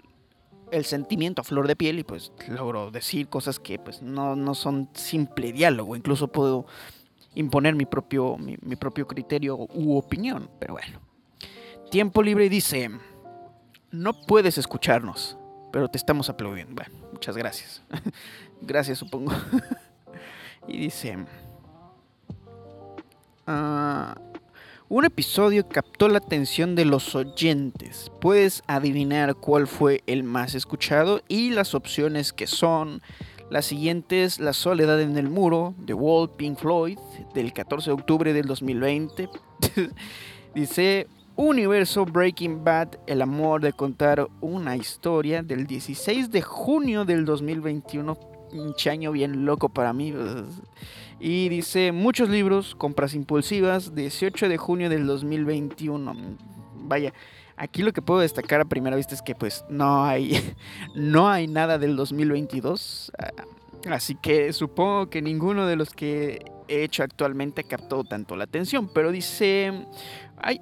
el 0.70 0.84
sentimiento 0.84 1.42
a 1.42 1.44
flor 1.44 1.66
de 1.66 1.76
piel 1.76 1.98
y 1.98 2.04
pues 2.04 2.32
logro 2.48 2.90
decir 2.90 3.28
cosas 3.28 3.58
que 3.58 3.78
pues 3.78 4.02
no, 4.02 4.54
son 4.54 4.88
simple 4.94 5.52
diálogo, 5.52 5.96
incluso 5.96 6.28
puedo 6.28 6.66
imponer 7.34 7.74
mi 7.74 7.86
propio, 7.86 8.36
mi, 8.38 8.56
propio 8.76 9.06
criterio 9.06 9.56
u 9.56 9.96
opinión, 9.96 10.48
pero 10.58 10.74
bueno. 10.74 11.00
Tiempo 11.90 12.22
libre 12.22 12.48
dice, 12.48 12.90
no 13.90 14.12
puedes 14.26 14.58
escucharnos, 14.58 15.36
pero 15.72 15.88
te 15.88 15.98
estamos 15.98 16.28
aplaudiendo. 16.28 16.74
Bueno, 16.74 17.08
muchas 17.12 17.36
gracias. 17.36 17.82
gracias 18.60 18.98
supongo. 18.98 19.32
y 20.68 20.78
dice... 20.78 21.18
Ah, 23.46 24.16
un 24.88 25.04
episodio 25.04 25.68
captó 25.68 26.08
la 26.08 26.18
atención 26.18 26.76
de 26.76 26.84
los 26.84 27.16
oyentes. 27.16 28.12
Puedes 28.20 28.62
adivinar 28.68 29.34
cuál 29.34 29.66
fue 29.66 30.02
el 30.06 30.22
más 30.22 30.54
escuchado 30.54 31.22
y 31.26 31.50
las 31.50 31.74
opciones 31.74 32.32
que 32.32 32.46
son 32.46 33.02
las 33.50 33.66
siguientes: 33.66 34.38
La 34.38 34.52
soledad 34.52 35.00
en 35.00 35.16
el 35.16 35.28
muro, 35.28 35.74
The 35.84 35.94
Wall, 35.94 36.30
Pink 36.30 36.58
Floyd, 36.58 36.98
del 37.34 37.52
14 37.52 37.90
de 37.90 37.94
octubre 37.94 38.32
del 38.32 38.46
2020. 38.46 39.28
Dice 40.54 41.08
Universo 41.36 42.06
Breaking 42.06 42.64
Bad, 42.64 42.96
el 43.06 43.20
amor 43.20 43.60
de 43.60 43.74
contar 43.74 44.26
una 44.40 44.74
historia, 44.74 45.42
del 45.42 45.66
16 45.66 46.30
de 46.30 46.40
junio 46.40 47.04
del 47.04 47.26
2021. 47.26 48.18
Un 48.52 48.74
chaño 48.74 49.12
bien 49.12 49.44
loco 49.44 49.68
para 49.68 49.92
mí. 49.92 50.14
Y 51.20 51.50
dice, 51.50 51.92
muchos 51.92 52.30
libros, 52.30 52.74
compras 52.74 53.12
impulsivas, 53.14 53.94
18 53.94 54.48
de 54.48 54.56
junio 54.56 54.88
del 54.88 55.06
2021. 55.06 56.14
Vaya, 56.76 57.12
aquí 57.56 57.82
lo 57.82 57.92
que 57.92 58.00
puedo 58.00 58.20
destacar 58.20 58.62
a 58.62 58.64
primera 58.64 58.96
vista 58.96 59.14
es 59.14 59.20
que 59.20 59.34
pues 59.34 59.62
no 59.68 60.06
hay, 60.06 60.54
no 60.94 61.28
hay 61.28 61.48
nada 61.48 61.76
del 61.76 61.96
2022. 61.96 63.12
Ah, 63.18 63.32
así 63.90 64.14
que 64.14 64.54
supongo 64.54 65.10
que 65.10 65.20
ninguno 65.20 65.66
de 65.66 65.76
los 65.76 65.90
que 65.90 66.50
he 66.68 66.82
hecho 66.82 67.02
actualmente 67.02 67.64
captó 67.64 68.04
tanto 68.04 68.36
la 68.36 68.44
atención. 68.44 68.88
Pero 68.94 69.12
dice, 69.12 69.86
hay, 70.38 70.60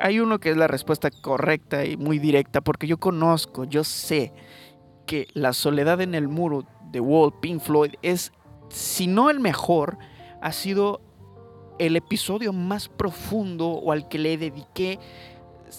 hay 0.00 0.20
uno 0.20 0.40
que 0.40 0.50
es 0.50 0.56
la 0.56 0.66
respuesta 0.66 1.10
correcta 1.10 1.84
y 1.84 1.96
muy 1.96 2.18
directa 2.18 2.60
porque 2.60 2.86
yo 2.86 2.98
conozco, 2.98 3.64
yo 3.64 3.84
sé 3.84 4.32
que 5.06 5.26
la 5.34 5.52
soledad 5.52 6.00
en 6.00 6.14
el 6.14 6.28
muro 6.28 6.64
de 6.90 7.00
Wall 7.00 7.34
Pink 7.40 7.60
Floyd 7.60 7.94
es 8.02 8.32
si 8.68 9.06
no 9.06 9.30
el 9.30 9.40
mejor, 9.40 9.98
ha 10.40 10.52
sido 10.52 11.00
el 11.78 11.96
episodio 11.96 12.52
más 12.52 12.88
profundo 12.88 13.68
o 13.68 13.92
al 13.92 14.08
que 14.08 14.18
le 14.18 14.36
dediqué 14.38 14.98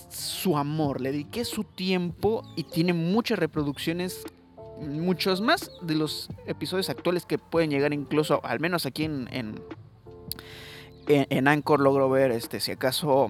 su 0.09 0.57
amor, 0.57 1.01
le 1.01 1.11
dediqué 1.11 1.45
su 1.45 1.63
tiempo 1.63 2.43
y 2.55 2.63
tiene 2.63 2.93
muchas 2.93 3.39
reproducciones, 3.39 4.25
muchos 4.81 5.41
más 5.41 5.71
de 5.81 5.95
los 5.95 6.29
episodios 6.45 6.89
actuales 6.89 7.25
que 7.25 7.37
pueden 7.37 7.69
llegar 7.69 7.93
incluso, 7.93 8.41
al 8.43 8.59
menos 8.59 8.85
aquí 8.85 9.05
en, 9.05 9.29
en, 9.31 9.61
en 11.07 11.47
Anchor 11.47 11.79
logro 11.79 12.09
ver, 12.09 12.31
este, 12.31 12.59
si 12.59 12.71
acaso 12.71 13.29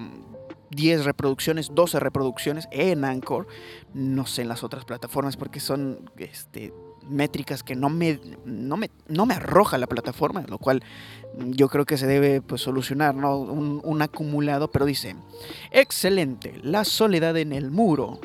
10 0.76 1.06
reproducciones, 1.06 1.72
12 1.74 2.00
reproducciones 2.00 2.68
en 2.72 3.06
Anchor, 3.06 3.48
no 3.94 4.26
sé 4.26 4.42
en 4.44 4.50
las 4.50 4.64
otras 4.64 4.86
plataformas 4.86 5.38
porque 5.38 5.60
son 5.60 6.10
este, 6.18 6.74
métricas 7.10 7.64
que 7.64 7.76
no 7.76 7.90
me, 7.90 8.20
no 8.46 8.78
me, 8.78 8.92
no 9.08 9.26
me 9.26 9.36
arroja 9.36 9.78
la 9.78 9.88
plataforma, 9.88 10.44
lo 10.48 10.58
cual 10.58 10.84
yo 11.38 11.70
creo 11.70 11.86
que 11.86 11.98
se 11.98 12.08
debe 12.08 12.42
pues, 12.42 12.62
solucionar, 12.62 13.16
¿no? 13.16 13.38
Un, 13.38 14.02
acumulado, 14.02 14.70
pero 14.70 14.86
dice, 14.86 15.16
excelente, 15.72 16.60
La 16.62 16.84
soledad 16.84 17.38
en 17.38 17.54
el 17.54 17.72
muro 17.72 18.20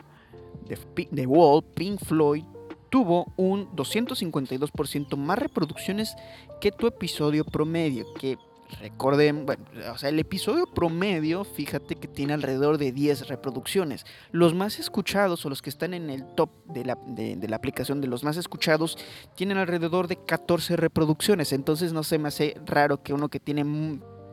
de, 0.68 1.08
de 1.10 1.26
Wall, 1.26 1.62
Pink 1.62 2.04
Floyd, 2.04 2.44
tuvo 2.90 3.32
un 3.36 3.68
252% 3.76 5.16
más 5.16 5.38
reproducciones 5.38 6.16
que 6.60 6.72
tu 6.72 6.86
episodio 6.86 7.44
promedio, 7.44 8.12
que 8.14 8.36
Recorden, 8.78 9.46
bueno, 9.46 9.64
o 9.92 9.98
sea, 9.98 10.08
el 10.08 10.18
episodio 10.18 10.66
promedio, 10.66 11.44
fíjate 11.44 11.96
que 11.96 12.08
tiene 12.08 12.32
alrededor 12.32 12.78
de 12.78 12.92
10 12.92 13.28
reproducciones. 13.28 14.04
Los 14.30 14.54
más 14.54 14.78
escuchados 14.78 15.44
o 15.44 15.48
los 15.48 15.62
que 15.62 15.70
están 15.70 15.94
en 15.94 16.10
el 16.10 16.24
top 16.34 16.50
de 16.66 16.84
la, 16.84 16.98
de, 17.06 17.36
la 17.48 17.56
aplicación 17.56 18.00
de 18.00 18.06
los 18.06 18.24
más 18.24 18.36
escuchados 18.36 18.96
tienen 19.34 19.58
alrededor 19.58 20.06
de 20.08 20.16
14 20.16 20.76
reproducciones. 20.76 21.52
Entonces 21.52 21.92
no 21.92 22.02
se 22.02 22.18
me 22.18 22.28
hace 22.28 22.56
raro 22.64 23.02
que 23.02 23.12
uno 23.12 23.28
que 23.28 23.40
tiene 23.40 23.64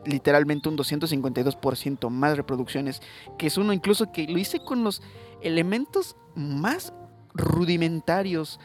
literalmente 0.05 0.69
un 0.69 0.77
252% 0.77 2.09
más 2.09 2.37
reproducciones, 2.37 3.01
que 3.37 3.47
es 3.47 3.57
uno 3.57 3.73
incluso 3.73 4.11
que 4.11 4.27
lo 4.27 4.37
hice 4.37 4.59
con 4.59 4.83
los 4.83 5.01
elementos 5.41 6.15
más 6.35 6.93
rudimentarios 7.33 8.59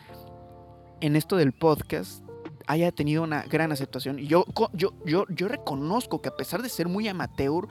en 1.01 1.17
esto 1.17 1.37
del 1.37 1.53
podcast 1.53 2.23
haya 2.67 2.93
tenido 2.93 3.23
una 3.23 3.43
gran 3.43 3.73
aceptación. 3.73 4.19
Y 4.19 4.27
yo, 4.27 4.45
yo, 4.73 4.95
yo, 5.05 5.27
yo 5.29 5.49
reconozco 5.49 6.21
que 6.23 6.29
a 6.29 6.37
pesar 6.37 6.63
de 6.63 6.69
ser 6.69 6.89
muy 6.89 7.09
amateur, 7.09 7.69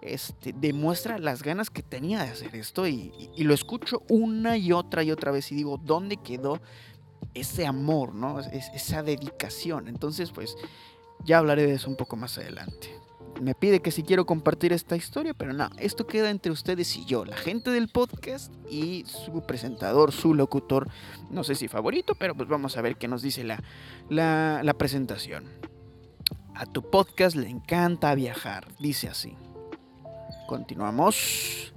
este, 0.00 0.52
demuestra 0.52 1.18
las 1.18 1.42
ganas 1.42 1.70
que 1.70 1.82
tenía 1.82 2.22
de 2.22 2.30
hacer 2.30 2.54
esto 2.56 2.86
y, 2.86 3.12
lo 3.38 3.54
escucho 3.54 4.02
una 4.08 4.56
y 4.56 4.72
otra 4.72 5.02
y 5.02 5.10
otra 5.10 5.32
vez 5.32 5.50
y 5.50 5.54
digo, 5.54 5.78
¿dónde 5.82 6.18
quedó 6.18 6.60
ese 7.32 7.66
amor, 7.66 8.14
¿no? 8.14 8.40
esa 8.40 9.02
dedicación? 9.02 9.88
Entonces, 9.88 10.30
pues 10.30 10.56
ya 11.24 11.38
hablaré 11.38 11.66
de 11.66 11.74
eso 11.74 11.88
un 11.88 11.96
poco 11.96 12.16
más 12.16 12.36
adelante 12.36 13.03
me 13.40 13.54
pide 13.54 13.80
que 13.80 13.90
si 13.90 14.02
quiero 14.02 14.26
compartir 14.26 14.72
esta 14.72 14.96
historia, 14.96 15.34
pero 15.34 15.52
no, 15.52 15.68
esto 15.78 16.06
queda 16.06 16.30
entre 16.30 16.52
ustedes 16.52 16.96
y 16.96 17.04
yo, 17.04 17.24
la 17.24 17.36
gente 17.36 17.70
del 17.70 17.88
podcast 17.88 18.52
y 18.70 19.04
su 19.06 19.42
presentador, 19.42 20.12
su 20.12 20.34
locutor, 20.34 20.88
no 21.30 21.44
sé 21.44 21.54
si 21.54 21.68
favorito, 21.68 22.14
pero 22.14 22.34
pues 22.34 22.48
vamos 22.48 22.76
a 22.76 22.82
ver 22.82 22.96
qué 22.96 23.08
nos 23.08 23.22
dice 23.22 23.44
la, 23.44 23.62
la, 24.08 24.74
presentación. 24.74 25.44
A 26.54 26.66
tu 26.66 26.88
podcast 26.88 27.36
le 27.36 27.48
encanta 27.48 28.14
viajar, 28.14 28.68
dice 28.78 29.08
así. 29.08 29.36
Continuamos. 30.46 31.72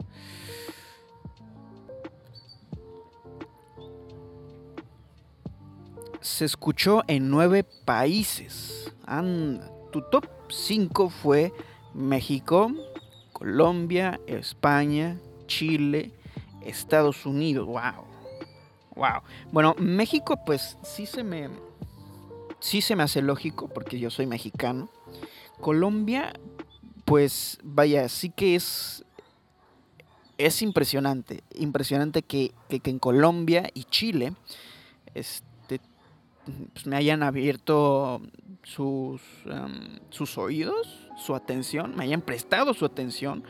Se 6.21 6.45
escuchó 6.45 7.03
en 7.07 7.29
nueve 7.29 7.63
países. 7.63 8.93
Anda, 9.05 9.71
tu 9.91 10.01
top 10.01 10.36
5 10.49 11.09
fue 11.09 11.53
México, 11.93 12.71
Colombia, 13.33 14.19
España, 14.27 15.17
Chile, 15.47 16.11
Estados 16.61 17.25
Unidos. 17.25 17.65
Wow. 17.65 18.05
Wow. 18.95 19.21
Bueno, 19.51 19.75
México 19.77 20.39
pues 20.45 20.77
sí 20.83 21.05
se 21.05 21.23
me 21.23 21.49
sí 22.59 22.81
se 22.81 22.95
me 22.95 23.03
hace 23.03 23.21
lógico 23.21 23.67
porque 23.67 23.99
yo 23.99 24.09
soy 24.09 24.25
mexicano. 24.25 24.89
Colombia 25.61 26.33
pues 27.05 27.59
vaya, 27.63 28.09
sí 28.09 28.29
que 28.29 28.55
es 28.55 29.03
es 30.37 30.61
impresionante, 30.61 31.43
impresionante 31.55 32.21
que, 32.21 32.53
en 32.69 32.99
Colombia 32.99 33.71
y 33.73 33.85
Chile 33.85 34.33
este, 35.15 35.46
pues, 36.73 36.85
me 36.85 36.95
hayan 36.95 37.23
abierto 37.23 38.21
sus, 38.63 39.21
em, 39.45 39.99
sus 40.09 40.37
oídos, 40.37 41.09
su 41.17 41.35
atención, 41.35 41.95
me 41.95 42.03
hayan 42.03 42.21
prestado 42.21 42.73
su 42.73 42.85
atención. 42.85 43.43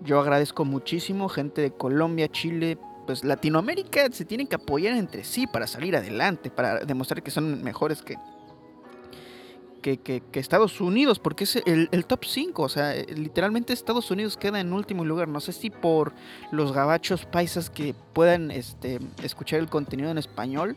Yo 0.00 0.20
agradezco 0.20 0.64
muchísimo, 0.64 1.28
gente 1.28 1.60
de 1.62 1.70
Colombia, 1.72 2.28
Chile, 2.28 2.78
pues 3.06 3.24
Latinoamérica 3.24 4.10
se 4.12 4.24
tienen 4.24 4.46
que 4.46 4.56
apoyar 4.56 4.94
entre 4.96 5.24
sí 5.24 5.46
para 5.46 5.66
salir 5.66 5.96
adelante, 5.96 6.50
para 6.50 6.84
demostrar 6.84 7.22
que 7.22 7.30
son 7.30 7.62
mejores 7.64 8.02
que, 8.02 8.16
que, 9.80 10.22
Estados 10.34 10.80
Unidos, 10.80 11.18
porque 11.18 11.44
es 11.44 11.56
el, 11.56 12.04
top 12.06 12.24
5, 12.24 12.62
o 12.62 12.68
sea, 12.68 12.94
literalmente 12.94 13.72
Estados 13.72 14.10
Unidos 14.10 14.36
queda 14.36 14.60
en 14.60 14.72
último 14.72 15.04
lugar. 15.04 15.28
No 15.28 15.40
sé 15.40 15.52
si 15.52 15.70
por 15.70 16.12
los 16.52 16.72
gabachos 16.72 17.24
paisas 17.24 17.70
que 17.70 17.94
puedan 18.12 18.50
este, 18.50 18.98
escuchar 19.22 19.60
el 19.60 19.68
contenido 19.68 20.10
en 20.10 20.18
español, 20.18 20.76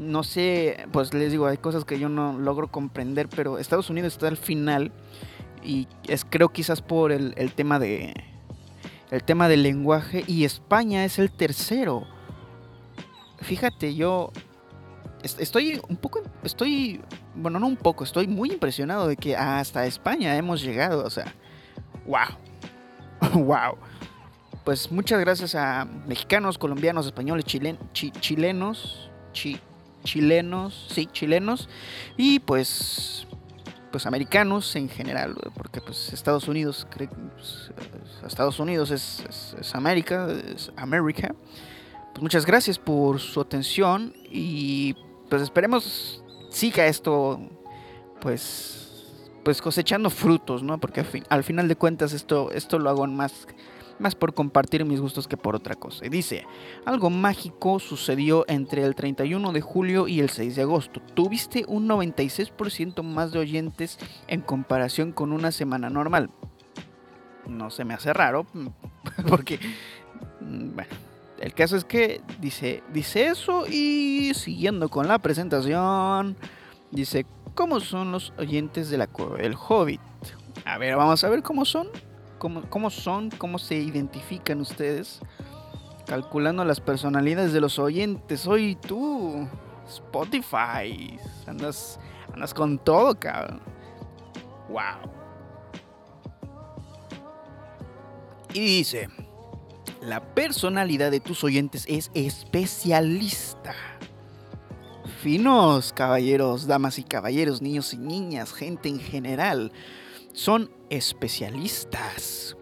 no 0.00 0.22
sé, 0.22 0.86
pues 0.92 1.12
les 1.12 1.30
digo, 1.30 1.46
hay 1.46 1.58
cosas 1.58 1.84
que 1.84 1.98
yo 1.98 2.08
no 2.08 2.32
logro 2.32 2.68
comprender, 2.68 3.28
pero 3.28 3.58
Estados 3.58 3.90
Unidos 3.90 4.14
está 4.14 4.28
al 4.28 4.38
final 4.38 4.92
y 5.62 5.88
es 6.08 6.24
creo 6.24 6.48
quizás 6.48 6.80
por 6.80 7.12
el, 7.12 7.34
tema 7.52 7.78
de 7.78 8.14
el 9.10 9.22
tema 9.22 9.46
del 9.46 9.62
lenguaje 9.62 10.24
y 10.26 10.44
España 10.44 11.04
es 11.04 11.18
el 11.18 11.30
tercero. 11.30 12.06
Fíjate, 13.42 13.94
yo 13.94 14.32
estoy 15.22 15.82
un 15.86 15.98
poco, 15.98 16.22
estoy, 16.44 17.02
bueno, 17.34 17.58
no 17.58 17.66
un 17.66 17.76
poco, 17.76 18.04
estoy 18.04 18.26
muy 18.26 18.52
impresionado 18.52 19.06
de 19.06 19.18
que 19.18 19.36
hasta 19.36 19.84
España 19.84 20.34
hemos 20.34 20.62
llegado, 20.62 21.04
o 21.04 21.10
sea, 21.10 21.34
wow, 22.06 23.44
wow. 23.44 23.76
Pues 24.64 24.92
muchas 24.92 25.18
gracias 25.20 25.54
a 25.54 25.86
mexicanos, 26.06 26.58
colombianos, 26.58 27.06
españoles, 27.06 27.44
chilenos, 27.44 29.10
chilenos, 30.04 30.86
sí, 30.90 31.06
chilenos, 31.06 31.68
y 32.16 32.40
pues, 32.40 33.26
pues 33.92 34.06
americanos 34.06 34.74
en 34.76 34.88
general, 34.88 35.36
porque 35.54 35.80
pues 35.80 36.12
Estados 36.12 36.48
Unidos, 36.48 36.86
pues, 36.96 37.70
Estados 38.26 38.58
Unidos 38.60 38.90
es, 38.90 39.54
es 39.58 39.74
América, 39.74 40.28
es 40.54 40.72
América. 40.76 41.34
Pues 42.12 42.22
muchas 42.22 42.44
gracias 42.44 42.78
por 42.78 43.20
su 43.20 43.40
atención 43.40 44.12
y 44.28 44.96
pues 45.28 45.42
esperemos 45.42 46.24
siga 46.50 46.86
esto, 46.86 47.40
pues, 48.20 49.30
pues 49.42 49.62
cosechando 49.62 50.10
frutos, 50.10 50.62
¿no? 50.62 50.78
Porque 50.78 51.04
al, 51.28 51.44
final 51.44 51.68
de 51.68 51.76
cuentas 51.76 52.12
esto, 52.12 52.50
esto 52.50 52.78
lo 52.78 52.90
hago 52.90 53.06
más, 53.06 53.46
más 54.00 54.16
por 54.16 54.34
compartir 54.34 54.84
mis 54.84 55.00
gustos 55.00 55.28
que 55.28 55.36
por 55.36 55.54
otra 55.54 55.76
cosa. 55.76 56.06
Dice, 56.06 56.46
algo 56.84 57.10
mágico 57.10 57.78
sucedió 57.78 58.44
entre 58.48 58.82
el 58.84 58.94
31 58.94 59.52
de 59.52 59.60
julio 59.60 60.08
y 60.08 60.20
el 60.20 60.30
6 60.30 60.56
de 60.56 60.62
agosto. 60.62 61.00
Tuviste 61.14 61.64
un 61.68 61.88
96% 61.88 63.02
más 63.02 63.30
de 63.30 63.38
oyentes 63.38 63.98
en 64.26 64.40
comparación 64.40 65.12
con 65.12 65.32
una 65.32 65.52
semana 65.52 65.90
normal. 65.90 66.30
No 67.46 67.70
se 67.70 67.84
me 67.84 67.94
hace 67.94 68.12
raro, 68.12 68.46
porque, 69.28 69.60
mm, 70.40 70.74
bueno 70.74 71.10
el 71.40 71.54
caso 71.54 71.76
es 71.76 71.84
que 71.84 72.20
dice, 72.38 72.82
dice 72.92 73.28
eso 73.28 73.64
y 73.66 74.32
siguiendo 74.34 74.90
con 74.90 75.08
la 75.08 75.18
presentación, 75.18 76.36
dice, 76.90 77.24
¿cómo 77.54 77.80
son 77.80 78.12
los 78.12 78.34
oyentes 78.38 78.90
de 78.90 78.98
la 78.98 79.06
cueva 79.06 79.38
del 79.38 79.54
Hobbit? 79.54 80.02
A 80.66 80.76
ver, 80.76 80.96
vamos 80.96 81.24
a 81.24 81.30
ver 81.30 81.42
cómo 81.42 81.64
son, 81.64 81.88
cómo, 82.40 82.62
cómo 82.68 82.90
son, 82.90 83.30
cómo 83.30 83.60
se 83.60 83.76
identifican 83.76 84.60
ustedes. 84.60 85.20
Calculando 86.06 86.64
las 86.64 86.80
personalidades 86.80 87.52
de 87.52 87.60
los 87.60 87.78
oyentes. 87.78 88.48
Hoy 88.48 88.74
tú, 88.74 89.46
Spotify, 89.86 91.16
andas, 91.46 92.00
andas 92.32 92.52
con 92.52 92.78
todo, 92.78 93.14
cabrón. 93.20 93.60
Wow. 94.68 95.12
Y 98.52 98.60
dice, 98.60 99.08
la 100.00 100.34
personalidad 100.34 101.12
de 101.12 101.20
tus 101.20 101.44
oyentes 101.44 101.84
es 101.86 102.10
especialista. 102.14 103.74
Finos, 105.22 105.92
caballeros, 105.92 106.66
damas 106.66 106.98
y 106.98 107.04
caballeros, 107.04 107.60
niños 107.60 107.92
y 107.92 107.98
niñas, 107.98 108.52
gente 108.54 108.88
en 108.88 108.98
general, 108.98 109.70
son 110.32 110.70
especialistas. 110.90 112.56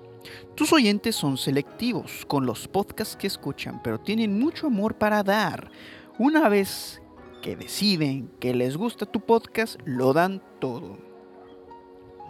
Tus 0.55 0.73
oyentes 0.73 1.15
son 1.15 1.37
selectivos 1.37 2.25
con 2.27 2.45
los 2.45 2.67
podcasts 2.67 3.17
que 3.17 3.27
escuchan, 3.27 3.81
pero 3.83 4.01
tienen 4.01 4.39
mucho 4.39 4.67
amor 4.67 4.97
para 4.97 5.23
dar. 5.23 5.71
Una 6.19 6.49
vez 6.49 7.01
que 7.43 7.55
deciden 7.55 8.29
que 8.41 8.55
les 8.55 8.77
gusta 8.77 9.07
tu 9.07 9.21
podcast, 9.21 9.81
lo 9.85 10.13
dan 10.13 10.43
todo. 10.61 10.99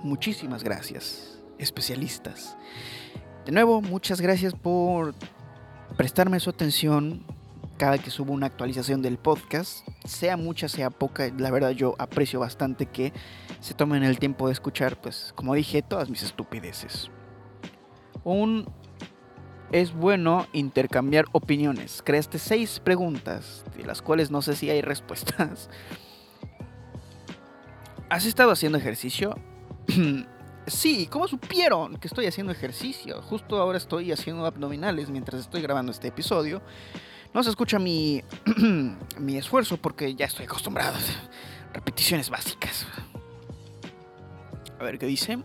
Muchísimas 0.02 0.62
gracias, 0.62 1.42
especialistas. 1.58 2.56
De 3.46 3.52
nuevo, 3.52 3.80
muchas 3.80 4.20
gracias 4.20 4.52
por 4.54 5.14
prestarme 5.96 6.38
su 6.38 6.50
atención 6.50 7.24
cada 7.78 7.96
que 7.96 8.10
subo 8.10 8.34
una 8.34 8.46
actualización 8.46 9.00
del 9.00 9.16
podcast. 9.16 9.88
Sea 10.04 10.36
mucha, 10.36 10.68
sea 10.68 10.90
poca, 10.90 11.32
la 11.38 11.50
verdad 11.50 11.70
yo 11.70 11.94
aprecio 11.98 12.40
bastante 12.40 12.86
que 12.86 13.14
se 13.60 13.72
tomen 13.72 14.02
el 14.02 14.18
tiempo 14.18 14.48
de 14.48 14.52
escuchar, 14.52 15.00
pues 15.00 15.32
como 15.34 15.54
dije, 15.54 15.80
todas 15.80 16.10
mis 16.10 16.22
estupideces. 16.22 17.10
Un 18.24 18.66
es 19.70 19.92
bueno 19.92 20.46
intercambiar 20.52 21.26
opiniones. 21.32 22.02
Creaste 22.04 22.38
seis 22.38 22.80
preguntas, 22.80 23.64
de 23.76 23.84
las 23.84 24.02
cuales 24.02 24.30
no 24.30 24.42
sé 24.42 24.56
si 24.56 24.68
hay 24.68 24.82
respuestas. 24.82 25.70
¿Has 28.10 28.26
estado 28.26 28.50
haciendo 28.50 28.76
ejercicio? 28.76 29.34
Sí, 30.66 31.08
¿cómo 31.10 31.26
supieron 31.26 31.96
que 31.96 32.08
estoy 32.08 32.26
haciendo 32.26 32.52
ejercicio? 32.52 33.22
Justo 33.22 33.56
ahora 33.56 33.78
estoy 33.78 34.12
haciendo 34.12 34.44
abdominales 34.44 35.08
mientras 35.08 35.40
estoy 35.40 35.62
grabando 35.62 35.92
este 35.92 36.08
episodio. 36.08 36.60
No 37.34 37.42
se 37.42 37.50
escucha 37.50 37.78
mi, 37.78 38.22
mi 39.18 39.36
esfuerzo 39.36 39.76
porque 39.76 40.14
ya 40.14 40.26
estoy 40.26 40.46
acostumbrado. 40.46 40.96
Repeticiones 41.72 42.30
básicas. 42.30 42.86
A 44.78 44.84
ver 44.84 44.98
qué 44.98 45.06
dice. 45.06 45.38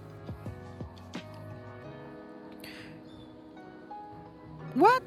What? 4.76 5.04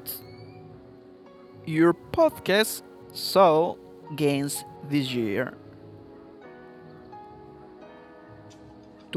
Your 1.65 1.93
podcast 2.11 2.85
saw 3.11 3.75
gains 4.11 4.65
this 4.89 5.09
year. 5.09 5.57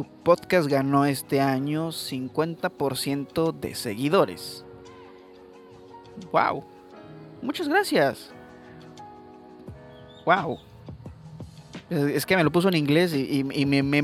tu 0.01 0.05
podcast 0.23 0.69
ganó 0.69 1.05
este 1.05 1.41
año 1.41 1.89
50% 1.89 3.53
de 3.53 3.75
seguidores. 3.75 4.65
¡Wow! 6.33 6.65
Muchas 7.43 7.69
gracias. 7.69 8.31
¡Wow! 10.25 10.59
Es 11.89 12.25
que 12.25 12.37
me 12.37 12.45
lo 12.45 12.53
puso 12.53 12.69
en 12.69 12.75
inglés 12.75 13.15
y, 13.15 13.43
me, 13.43 13.83
me 13.83 14.03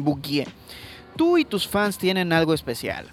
Tú 1.17 1.39
y 1.39 1.45
tus 1.45 1.69
fans 1.69 1.99
tienen 1.99 2.33
algo 2.33 2.53
especial. 2.53 3.07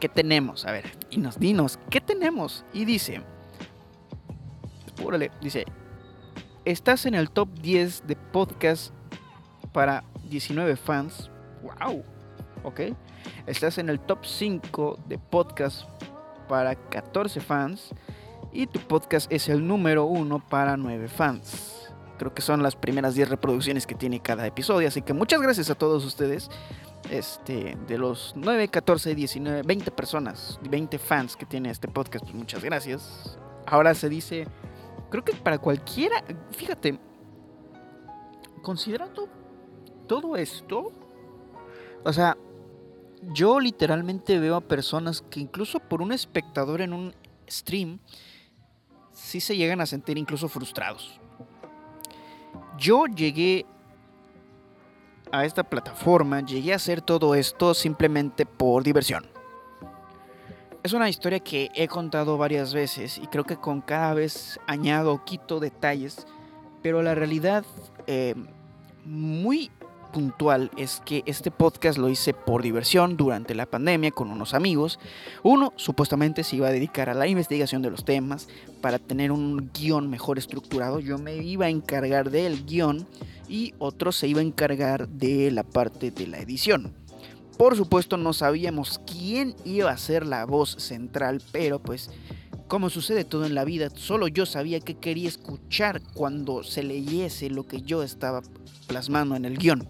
¿Qué 0.00 0.08
tenemos? 0.08 0.64
A 0.64 0.72
ver, 0.72 0.90
dinos, 1.10 1.38
dinos, 1.38 1.78
¿qué 1.90 2.00
tenemos? 2.00 2.64
Y 2.72 2.84
dice, 2.86 3.20
espúrale, 4.86 5.30
dice, 5.40 5.66
estás 6.64 7.06
en 7.06 7.14
el 7.14 7.30
top 7.30 7.48
10 7.60 8.06
de 8.06 8.16
podcast 8.16 8.92
para 9.72 10.04
19 10.28 10.76
fans 10.76 11.30
wow, 11.62 12.02
ok. 12.62 12.80
Estás 13.46 13.78
en 13.78 13.88
el 13.88 14.00
top 14.00 14.24
5 14.24 14.98
de 15.06 15.18
podcast 15.18 15.84
para 16.48 16.74
14 16.74 17.40
fans 17.40 17.90
y 18.52 18.66
tu 18.66 18.80
podcast 18.80 19.30
es 19.32 19.48
el 19.48 19.66
número 19.66 20.04
1 20.06 20.48
para 20.48 20.76
9 20.76 21.08
fans. 21.08 21.92
Creo 22.18 22.34
que 22.34 22.42
son 22.42 22.62
las 22.62 22.76
primeras 22.76 23.14
10 23.14 23.30
reproducciones 23.30 23.86
que 23.86 23.94
tiene 23.94 24.20
cada 24.20 24.46
episodio, 24.46 24.88
así 24.88 25.02
que 25.02 25.12
muchas 25.12 25.40
gracias 25.40 25.70
a 25.70 25.74
todos 25.74 26.04
ustedes. 26.04 26.50
Este, 27.10 27.78
de 27.88 27.98
los 27.98 28.34
9, 28.36 28.68
14, 28.68 29.14
19, 29.14 29.62
20 29.62 29.90
personas, 29.90 30.60
20 30.68 30.98
fans 30.98 31.34
que 31.34 31.46
tiene 31.46 31.70
este 31.70 31.88
podcast, 31.88 32.24
pues 32.24 32.34
muchas 32.34 32.62
gracias. 32.62 33.38
Ahora 33.66 33.94
se 33.94 34.08
dice, 34.08 34.46
creo 35.10 35.24
que 35.24 35.32
para 35.32 35.58
cualquiera, 35.58 36.22
fíjate, 36.50 37.00
considerando 38.62 39.28
todo 40.06 40.36
esto, 40.36 40.92
o 42.04 42.12
sea, 42.12 42.36
yo 43.32 43.60
literalmente 43.60 44.38
veo 44.38 44.56
a 44.56 44.60
personas 44.60 45.22
que 45.22 45.40
incluso 45.40 45.80
por 45.80 46.02
un 46.02 46.12
espectador 46.12 46.80
en 46.80 46.92
un 46.92 47.14
stream, 47.48 47.98
sí 49.20 49.40
se 49.40 49.56
llegan 49.56 49.80
a 49.80 49.86
sentir 49.86 50.18
incluso 50.18 50.48
frustrados. 50.48 51.20
Yo 52.78 53.04
llegué 53.06 53.66
a 55.30 55.44
esta 55.44 55.62
plataforma, 55.62 56.40
llegué 56.40 56.72
a 56.72 56.76
hacer 56.76 57.02
todo 57.02 57.34
esto 57.34 57.74
simplemente 57.74 58.46
por 58.46 58.82
diversión. 58.82 59.26
es 60.82 60.94
una 60.94 61.10
historia 61.10 61.40
que 61.40 61.70
he 61.74 61.86
contado 61.88 62.38
varias 62.38 62.72
veces 62.72 63.18
y 63.18 63.26
creo 63.26 63.44
que 63.44 63.58
con 63.58 63.82
cada 63.82 64.14
vez 64.14 64.58
añado 64.66 65.12
o 65.12 65.24
quito 65.24 65.60
detalles, 65.60 66.26
pero 66.82 67.02
la 67.02 67.14
realidad 67.14 67.66
eh, 68.06 68.34
muy 69.04 69.70
puntual 70.10 70.70
es 70.76 71.02
que 71.04 71.22
este 71.26 71.50
podcast 71.50 71.98
lo 71.98 72.08
hice 72.08 72.34
por 72.34 72.62
diversión 72.62 73.16
durante 73.16 73.54
la 73.54 73.66
pandemia 73.66 74.10
con 74.10 74.30
unos 74.30 74.54
amigos. 74.54 74.98
Uno 75.42 75.72
supuestamente 75.76 76.44
se 76.44 76.56
iba 76.56 76.68
a 76.68 76.72
dedicar 76.72 77.08
a 77.08 77.14
la 77.14 77.26
investigación 77.26 77.82
de 77.82 77.90
los 77.90 78.04
temas 78.04 78.48
para 78.80 78.98
tener 78.98 79.32
un 79.32 79.70
guion 79.72 80.10
mejor 80.10 80.38
estructurado. 80.38 81.00
Yo 81.00 81.18
me 81.18 81.36
iba 81.36 81.66
a 81.66 81.70
encargar 81.70 82.30
del 82.30 82.64
guion 82.66 83.06
y 83.48 83.74
otro 83.78 84.12
se 84.12 84.28
iba 84.28 84.40
a 84.40 84.44
encargar 84.44 85.08
de 85.08 85.50
la 85.50 85.62
parte 85.62 86.10
de 86.10 86.26
la 86.26 86.38
edición. 86.38 86.94
Por 87.56 87.76
supuesto 87.76 88.16
no 88.16 88.32
sabíamos 88.32 89.00
quién 89.06 89.54
iba 89.64 89.90
a 89.90 89.98
ser 89.98 90.24
la 90.24 90.46
voz 90.46 90.76
central, 90.78 91.42
pero 91.52 91.78
pues 91.78 92.10
como 92.70 92.88
sucede 92.88 93.24
todo 93.24 93.46
en 93.46 93.56
la 93.56 93.64
vida, 93.64 93.88
solo 93.92 94.28
yo 94.28 94.46
sabía 94.46 94.78
que 94.78 94.94
quería 94.94 95.28
escuchar 95.28 96.00
cuando 96.14 96.62
se 96.62 96.84
leyese 96.84 97.50
lo 97.50 97.66
que 97.66 97.82
yo 97.82 98.04
estaba 98.04 98.42
plasmando 98.90 99.36
en 99.36 99.44
el 99.44 99.56
guion. 99.56 99.86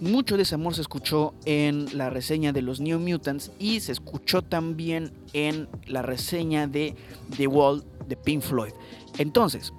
Mucho 0.00 0.36
de 0.36 0.44
ese 0.44 0.54
amor 0.54 0.74
se 0.74 0.80
escuchó 0.80 1.34
en 1.44 1.96
la 1.96 2.08
reseña 2.08 2.52
de 2.52 2.62
los 2.62 2.80
New 2.80 2.98
Mutants 2.98 3.52
y 3.58 3.80
se 3.80 3.92
escuchó 3.92 4.40
también 4.40 5.12
en 5.34 5.68
la 5.86 6.00
reseña 6.00 6.66
de 6.66 6.96
The 7.36 7.46
Wall 7.46 7.84
de 8.08 8.16
Pink 8.16 8.42
Floyd. 8.42 8.72
Entonces, 9.18 9.74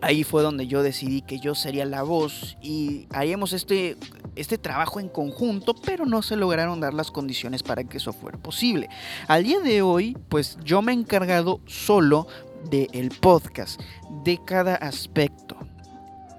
ahí 0.00 0.22
fue 0.22 0.42
donde 0.42 0.68
yo 0.68 0.84
decidí 0.84 1.22
que 1.22 1.40
yo 1.40 1.56
sería 1.56 1.84
la 1.86 2.04
voz 2.04 2.56
y 2.62 3.08
haríamos 3.10 3.52
este, 3.52 3.96
este 4.36 4.58
trabajo 4.58 5.00
en 5.00 5.08
conjunto, 5.08 5.74
pero 5.74 6.06
no 6.06 6.22
se 6.22 6.36
lograron 6.36 6.80
dar 6.80 6.94
las 6.94 7.10
condiciones 7.10 7.64
para 7.64 7.82
que 7.82 7.96
eso 7.96 8.12
fuera 8.12 8.38
posible. 8.38 8.88
Al 9.26 9.42
día 9.42 9.58
de 9.58 9.82
hoy, 9.82 10.16
pues 10.28 10.56
yo 10.64 10.82
me 10.82 10.92
he 10.92 10.94
encargado 10.94 11.60
solo 11.66 12.28
del 12.70 13.10
podcast, 13.20 13.80
de 14.24 14.38
cada 14.44 14.76
aspecto 14.76 15.55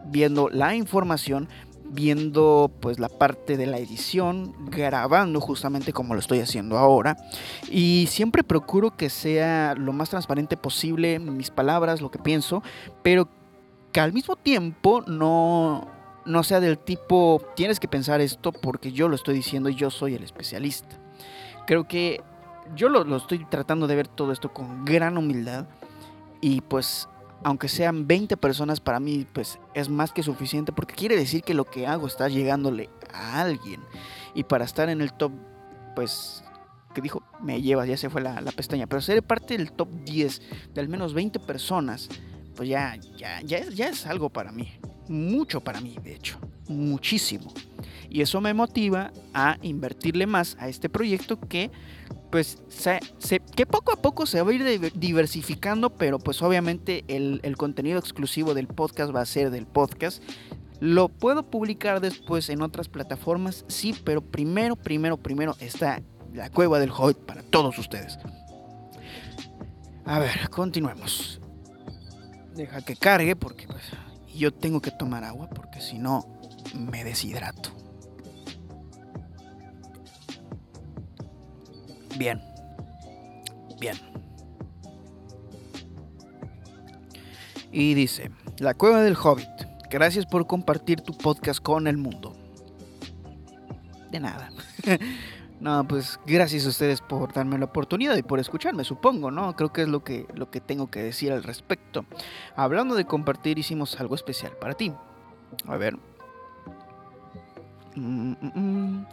viendo 0.09 0.49
la 0.49 0.75
información, 0.75 1.47
viendo 1.89 2.71
pues 2.81 2.99
la 2.99 3.09
parte 3.09 3.57
de 3.57 3.65
la 3.65 3.77
edición, 3.77 4.53
grabando 4.69 5.39
justamente 5.39 5.93
como 5.93 6.13
lo 6.13 6.19
estoy 6.19 6.39
haciendo 6.39 6.77
ahora 6.77 7.17
y 7.69 8.07
siempre 8.09 8.43
procuro 8.43 8.95
que 8.95 9.09
sea 9.09 9.73
lo 9.75 9.93
más 9.93 10.09
transparente 10.09 10.57
posible 10.57 11.19
mis 11.19 11.49
palabras, 11.49 12.01
lo 12.01 12.11
que 12.11 12.19
pienso, 12.19 12.61
pero 13.03 13.29
que 13.91 13.99
al 13.99 14.13
mismo 14.13 14.35
tiempo 14.35 15.03
no 15.07 15.87
no 16.25 16.43
sea 16.43 16.59
del 16.59 16.77
tipo 16.77 17.41
tienes 17.55 17.79
que 17.79 17.87
pensar 17.87 18.19
esto 18.19 18.51
porque 18.51 18.91
yo 18.91 19.07
lo 19.07 19.15
estoy 19.15 19.35
diciendo 19.35 19.69
y 19.69 19.75
yo 19.75 19.89
soy 19.89 20.15
el 20.15 20.23
especialista. 20.23 20.99
Creo 21.65 21.87
que 21.87 22.21
yo 22.75 22.89
lo, 22.89 23.05
lo 23.05 23.15
estoy 23.15 23.45
tratando 23.45 23.87
de 23.87 23.95
ver 23.95 24.09
todo 24.09 24.33
esto 24.33 24.53
con 24.53 24.83
gran 24.83 25.17
humildad 25.17 25.67
y 26.41 26.61
pues 26.61 27.07
aunque 27.43 27.67
sean 27.67 28.07
20 28.07 28.37
personas, 28.37 28.79
para 28.79 28.99
mí 28.99 29.25
pues 29.31 29.59
es 29.73 29.89
más 29.89 30.11
que 30.11 30.23
suficiente 30.23 30.71
porque 30.71 30.95
quiere 30.95 31.15
decir 31.15 31.43
que 31.43 31.53
lo 31.53 31.65
que 31.65 31.87
hago 31.87 32.07
está 32.07 32.27
llegándole 32.29 32.89
a 33.13 33.41
alguien. 33.41 33.81
Y 34.33 34.43
para 34.43 34.65
estar 34.65 34.89
en 34.89 35.01
el 35.01 35.13
top, 35.13 35.31
pues, 35.95 36.43
que 36.93 37.01
dijo, 37.01 37.23
me 37.41 37.61
llevas, 37.61 37.87
ya 37.87 37.97
se 37.97 38.09
fue 38.09 38.21
la, 38.21 38.41
pestaña, 38.55 38.87
pero 38.87 39.01
ser 39.01 39.23
parte 39.23 39.57
del 39.57 39.71
top 39.71 39.89
10 40.03 40.41
de 40.73 40.81
al 40.81 40.89
menos 40.89 41.13
20 41.13 41.39
personas, 41.39 42.09
pues 42.55 42.69
ya, 42.69 42.95
ya, 43.17 43.41
ya, 43.41 43.67
ya 43.69 43.89
es 43.89 44.05
algo 44.05 44.29
para 44.29 44.51
mí. 44.51 44.71
Mucho 45.07 45.61
para 45.61 45.79
mí, 45.79 45.97
de 46.03 46.15
hecho. 46.15 46.37
Muchísimo. 46.67 47.53
Y 48.09 48.21
eso 48.21 48.41
me 48.41 48.53
motiva 48.53 49.11
a 49.33 49.57
invertirle 49.61 50.27
más 50.27 50.57
a 50.59 50.67
este 50.67 50.89
proyecto 50.89 51.39
que 51.39 51.71
pues 52.29 52.57
que 53.55 53.65
poco 53.65 53.91
a 53.91 54.01
poco 54.01 54.25
se 54.25 54.41
va 54.41 54.51
a 54.51 54.53
ir 54.53 54.93
diversificando, 54.95 55.89
pero 55.91 56.19
pues 56.19 56.41
obviamente 56.41 57.03
el, 57.07 57.39
el, 57.43 57.57
contenido 57.57 57.99
exclusivo 57.99 58.53
del 58.53 58.67
podcast 58.67 59.15
va 59.15 59.21
a 59.21 59.25
ser 59.25 59.49
del 59.49 59.65
podcast. 59.65 60.21
Lo 60.79 61.09
puedo 61.09 61.49
publicar 61.49 62.01
después 62.01 62.49
en 62.49 62.61
otras 62.61 62.87
plataformas, 62.89 63.65
sí, 63.67 63.95
pero 64.03 64.21
primero, 64.21 64.75
primero, 64.75 65.17
primero 65.17 65.55
está 65.59 66.01
la 66.33 66.49
cueva 66.49 66.79
del 66.79 66.91
Hobbit 66.91 67.17
para 67.17 67.41
todos 67.43 67.77
ustedes. 67.79 68.19
A 70.05 70.19
ver, 70.19 70.49
continuemos. 70.49 71.41
Deja 72.55 72.81
que 72.81 72.95
cargue 72.95 73.35
porque 73.35 73.67
pues, 73.67 73.83
yo 74.35 74.53
tengo 74.53 74.81
que 74.81 74.91
tomar 74.91 75.23
agua 75.23 75.49
porque 75.49 75.81
si 75.81 75.97
no 75.97 76.25
me 76.73 77.03
deshidrato. 77.03 77.76
Bien. 82.17 82.41
Bien. 83.79 83.95
Y 87.71 87.93
dice, 87.93 88.31
La 88.57 88.73
Cueva 88.73 89.01
del 89.01 89.15
Hobbit, 89.15 89.47
gracias 89.89 90.25
por 90.25 90.47
compartir 90.47 91.01
tu 91.01 91.15
podcast 91.15 91.61
con 91.61 91.87
el 91.87 91.97
mundo. 91.97 92.35
De 94.09 94.19
nada. 94.19 94.49
no, 95.59 95.87
pues 95.87 96.19
gracias 96.25 96.65
a 96.65 96.69
ustedes 96.69 97.01
por 97.01 97.33
darme 97.33 97.59
la 97.59 97.65
oportunidad 97.65 98.17
y 98.17 98.23
por 98.23 98.39
escucharme, 98.39 98.83
supongo, 98.83 99.29
¿no? 99.29 99.55
Creo 99.55 99.71
que 99.71 99.83
es 99.83 99.87
lo 99.87 100.03
que, 100.03 100.25
lo 100.33 100.49
que 100.49 100.61
tengo 100.61 100.87
que 100.87 101.03
decir 101.03 101.31
al 101.31 101.43
respecto. 101.43 102.05
Hablando 102.55 102.95
de 102.95 103.05
compartir, 103.05 103.59
hicimos 103.59 103.99
algo 103.99 104.15
especial 104.15 104.53
para 104.59 104.73
ti. 104.73 104.91
A 105.67 105.77
ver. 105.77 105.97
Mm, 107.95 108.31
mm, 108.41 108.51
mm. 108.55 109.05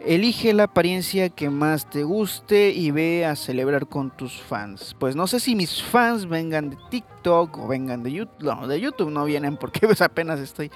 Elige 0.00 0.52
la 0.52 0.64
apariencia 0.64 1.30
que 1.30 1.48
más 1.48 1.88
te 1.88 2.02
guste 2.02 2.70
y 2.70 2.90
ve 2.90 3.24
a 3.24 3.36
celebrar 3.36 3.86
con 3.86 4.10
tus 4.10 4.40
fans. 4.40 4.94
Pues 4.98 5.16
no 5.16 5.26
sé 5.26 5.40
si 5.40 5.54
mis 5.54 5.82
fans 5.82 6.26
vengan 6.26 6.70
de 6.70 6.76
TikTok 6.90 7.56
o 7.58 7.68
vengan 7.68 8.02
de 8.02 8.12
YouTube. 8.12 8.42
No, 8.42 8.66
de 8.66 8.80
YouTube 8.80 9.10
no 9.10 9.24
vienen 9.24 9.56
porque 9.56 9.80
pues 9.86 10.02
apenas 10.02 10.40
estoy. 10.40 10.70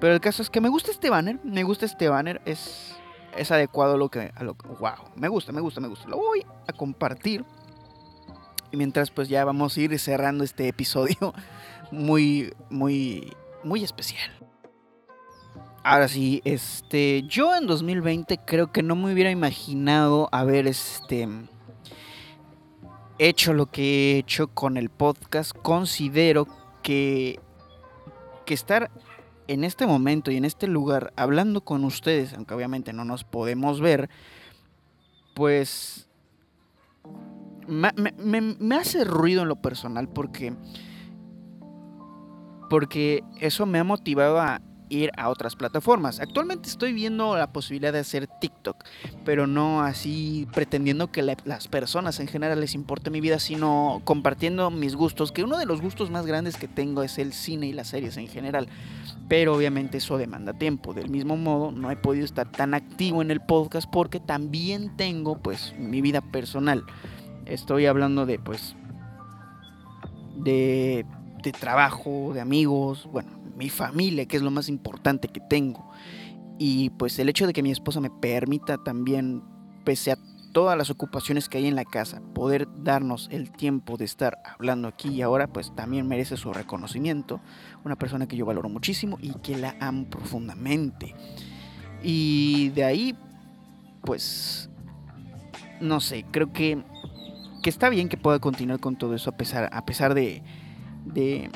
Pero 0.00 0.14
el 0.14 0.20
caso 0.20 0.40
es 0.40 0.48
que 0.48 0.60
me 0.60 0.70
gusta 0.70 0.90
este 0.90 1.10
banner. 1.10 1.38
Me 1.44 1.62
gusta 1.62 1.84
este 1.84 2.08
banner. 2.08 2.40
Es, 2.46 2.96
es 3.36 3.50
adecuado 3.50 3.94
a 3.94 3.98
lo 3.98 4.08
que... 4.08 4.32
A 4.34 4.44
lo, 4.44 4.54
wow, 4.78 5.10
me 5.14 5.28
gusta, 5.28 5.52
me 5.52 5.60
gusta, 5.60 5.80
me 5.80 5.88
gusta. 5.88 6.08
Lo 6.08 6.16
voy 6.16 6.46
a 6.66 6.72
compartir. 6.72 7.44
Y 8.72 8.76
mientras 8.76 9.10
pues 9.10 9.28
ya 9.28 9.44
vamos 9.44 9.76
a 9.76 9.80
ir 9.80 9.98
cerrando 9.98 10.42
este 10.42 10.68
episodio 10.68 11.34
muy, 11.90 12.54
muy, 12.70 13.32
muy 13.62 13.84
especial. 13.84 14.30
Ahora 15.82 16.08
sí, 16.08 16.42
este, 16.44 17.22
yo 17.26 17.56
en 17.56 17.66
2020 17.66 18.38
creo 18.44 18.70
que 18.70 18.82
no 18.82 18.96
me 18.96 19.12
hubiera 19.12 19.30
imaginado 19.30 20.28
haber 20.30 20.66
este 20.66 21.26
hecho 23.18 23.54
lo 23.54 23.66
que 23.66 23.82
he 23.82 24.18
hecho 24.18 24.48
con 24.48 24.76
el 24.76 24.90
podcast. 24.90 25.52
Considero 25.56 26.46
que 26.82 27.40
que 28.44 28.54
estar 28.54 28.90
en 29.46 29.64
este 29.64 29.86
momento 29.86 30.30
y 30.30 30.36
en 30.36 30.44
este 30.44 30.66
lugar 30.66 31.12
hablando 31.16 31.62
con 31.62 31.84
ustedes, 31.84 32.34
aunque 32.34 32.54
obviamente 32.54 32.92
no 32.92 33.04
nos 33.04 33.24
podemos 33.24 33.80
ver, 33.80 34.10
pues 35.34 36.08
me, 37.66 37.92
me 37.94 38.74
hace 38.74 39.04
ruido 39.04 39.42
en 39.42 39.48
lo 39.48 39.56
personal 39.56 40.08
porque 40.08 40.52
porque 42.68 43.22
eso 43.40 43.66
me 43.66 43.78
ha 43.78 43.84
motivado 43.84 44.40
a 44.40 44.60
ir 44.90 45.10
a 45.16 45.30
otras 45.30 45.56
plataformas. 45.56 46.20
Actualmente 46.20 46.68
estoy 46.68 46.92
viendo 46.92 47.36
la 47.36 47.52
posibilidad 47.52 47.92
de 47.92 48.00
hacer 48.00 48.26
TikTok, 48.26 48.84
pero 49.24 49.46
no 49.46 49.80
así 49.80 50.46
pretendiendo 50.52 51.10
que 51.10 51.22
las 51.22 51.68
personas 51.68 52.20
en 52.20 52.26
general 52.26 52.60
les 52.60 52.74
importe 52.74 53.10
mi 53.10 53.20
vida, 53.20 53.38
sino 53.38 54.02
compartiendo 54.04 54.70
mis 54.70 54.96
gustos, 54.96 55.32
que 55.32 55.44
uno 55.44 55.56
de 55.56 55.66
los 55.66 55.80
gustos 55.80 56.10
más 56.10 56.26
grandes 56.26 56.56
que 56.56 56.68
tengo 56.68 57.02
es 57.02 57.18
el 57.18 57.32
cine 57.32 57.68
y 57.68 57.72
las 57.72 57.88
series 57.88 58.16
en 58.18 58.28
general. 58.28 58.68
Pero 59.28 59.54
obviamente 59.54 59.98
eso 59.98 60.18
demanda 60.18 60.52
tiempo. 60.52 60.92
Del 60.92 61.08
mismo 61.08 61.36
modo, 61.36 61.70
no 61.70 61.90
he 61.90 61.96
podido 61.96 62.24
estar 62.24 62.50
tan 62.50 62.74
activo 62.74 63.22
en 63.22 63.30
el 63.30 63.40
podcast 63.40 63.88
porque 63.90 64.18
también 64.18 64.96
tengo 64.96 65.38
pues 65.38 65.72
mi 65.78 66.02
vida 66.02 66.20
personal. 66.20 66.84
Estoy 67.46 67.86
hablando 67.86 68.26
de 68.26 68.38
pues 68.38 68.74
de 70.36 71.06
de 71.42 71.52
trabajo, 71.52 72.32
de 72.34 72.40
amigos, 72.40 73.08
bueno, 73.10 73.30
mi 73.56 73.68
familia, 73.68 74.26
que 74.26 74.36
es 74.36 74.42
lo 74.42 74.50
más 74.50 74.68
importante 74.68 75.28
que 75.28 75.40
tengo. 75.40 75.90
Y 76.58 76.90
pues 76.90 77.18
el 77.18 77.28
hecho 77.28 77.46
de 77.46 77.52
que 77.52 77.62
mi 77.62 77.70
esposa 77.70 78.00
me 78.00 78.10
permita 78.10 78.78
también, 78.78 79.42
pese 79.84 80.12
a 80.12 80.18
todas 80.52 80.76
las 80.76 80.90
ocupaciones 80.90 81.48
que 81.48 81.58
hay 81.58 81.66
en 81.66 81.76
la 81.76 81.84
casa, 81.84 82.20
poder 82.34 82.68
darnos 82.82 83.28
el 83.30 83.50
tiempo 83.52 83.96
de 83.96 84.04
estar 84.04 84.38
hablando 84.44 84.88
aquí 84.88 85.08
y 85.08 85.22
ahora, 85.22 85.46
pues 85.46 85.74
también 85.74 86.08
merece 86.08 86.36
su 86.36 86.52
reconocimiento. 86.52 87.40
Una 87.84 87.96
persona 87.96 88.26
que 88.26 88.36
yo 88.36 88.46
valoro 88.46 88.68
muchísimo 88.68 89.18
y 89.20 89.32
que 89.34 89.56
la 89.56 89.76
amo 89.80 90.06
profundamente. 90.06 91.14
Y 92.02 92.70
de 92.70 92.84
ahí, 92.84 93.14
pues, 94.02 94.70
no 95.80 96.00
sé, 96.00 96.24
creo 96.30 96.52
que, 96.52 96.82
que 97.62 97.70
está 97.70 97.88
bien 97.88 98.08
que 98.08 98.16
pueda 98.16 98.38
continuar 98.38 98.80
con 98.80 98.96
todo 98.96 99.14
eso 99.14 99.30
a 99.30 99.36
pesar, 99.36 99.68
a 99.72 99.84
pesar 99.84 100.14
de, 100.14 100.42
de, 101.04 101.50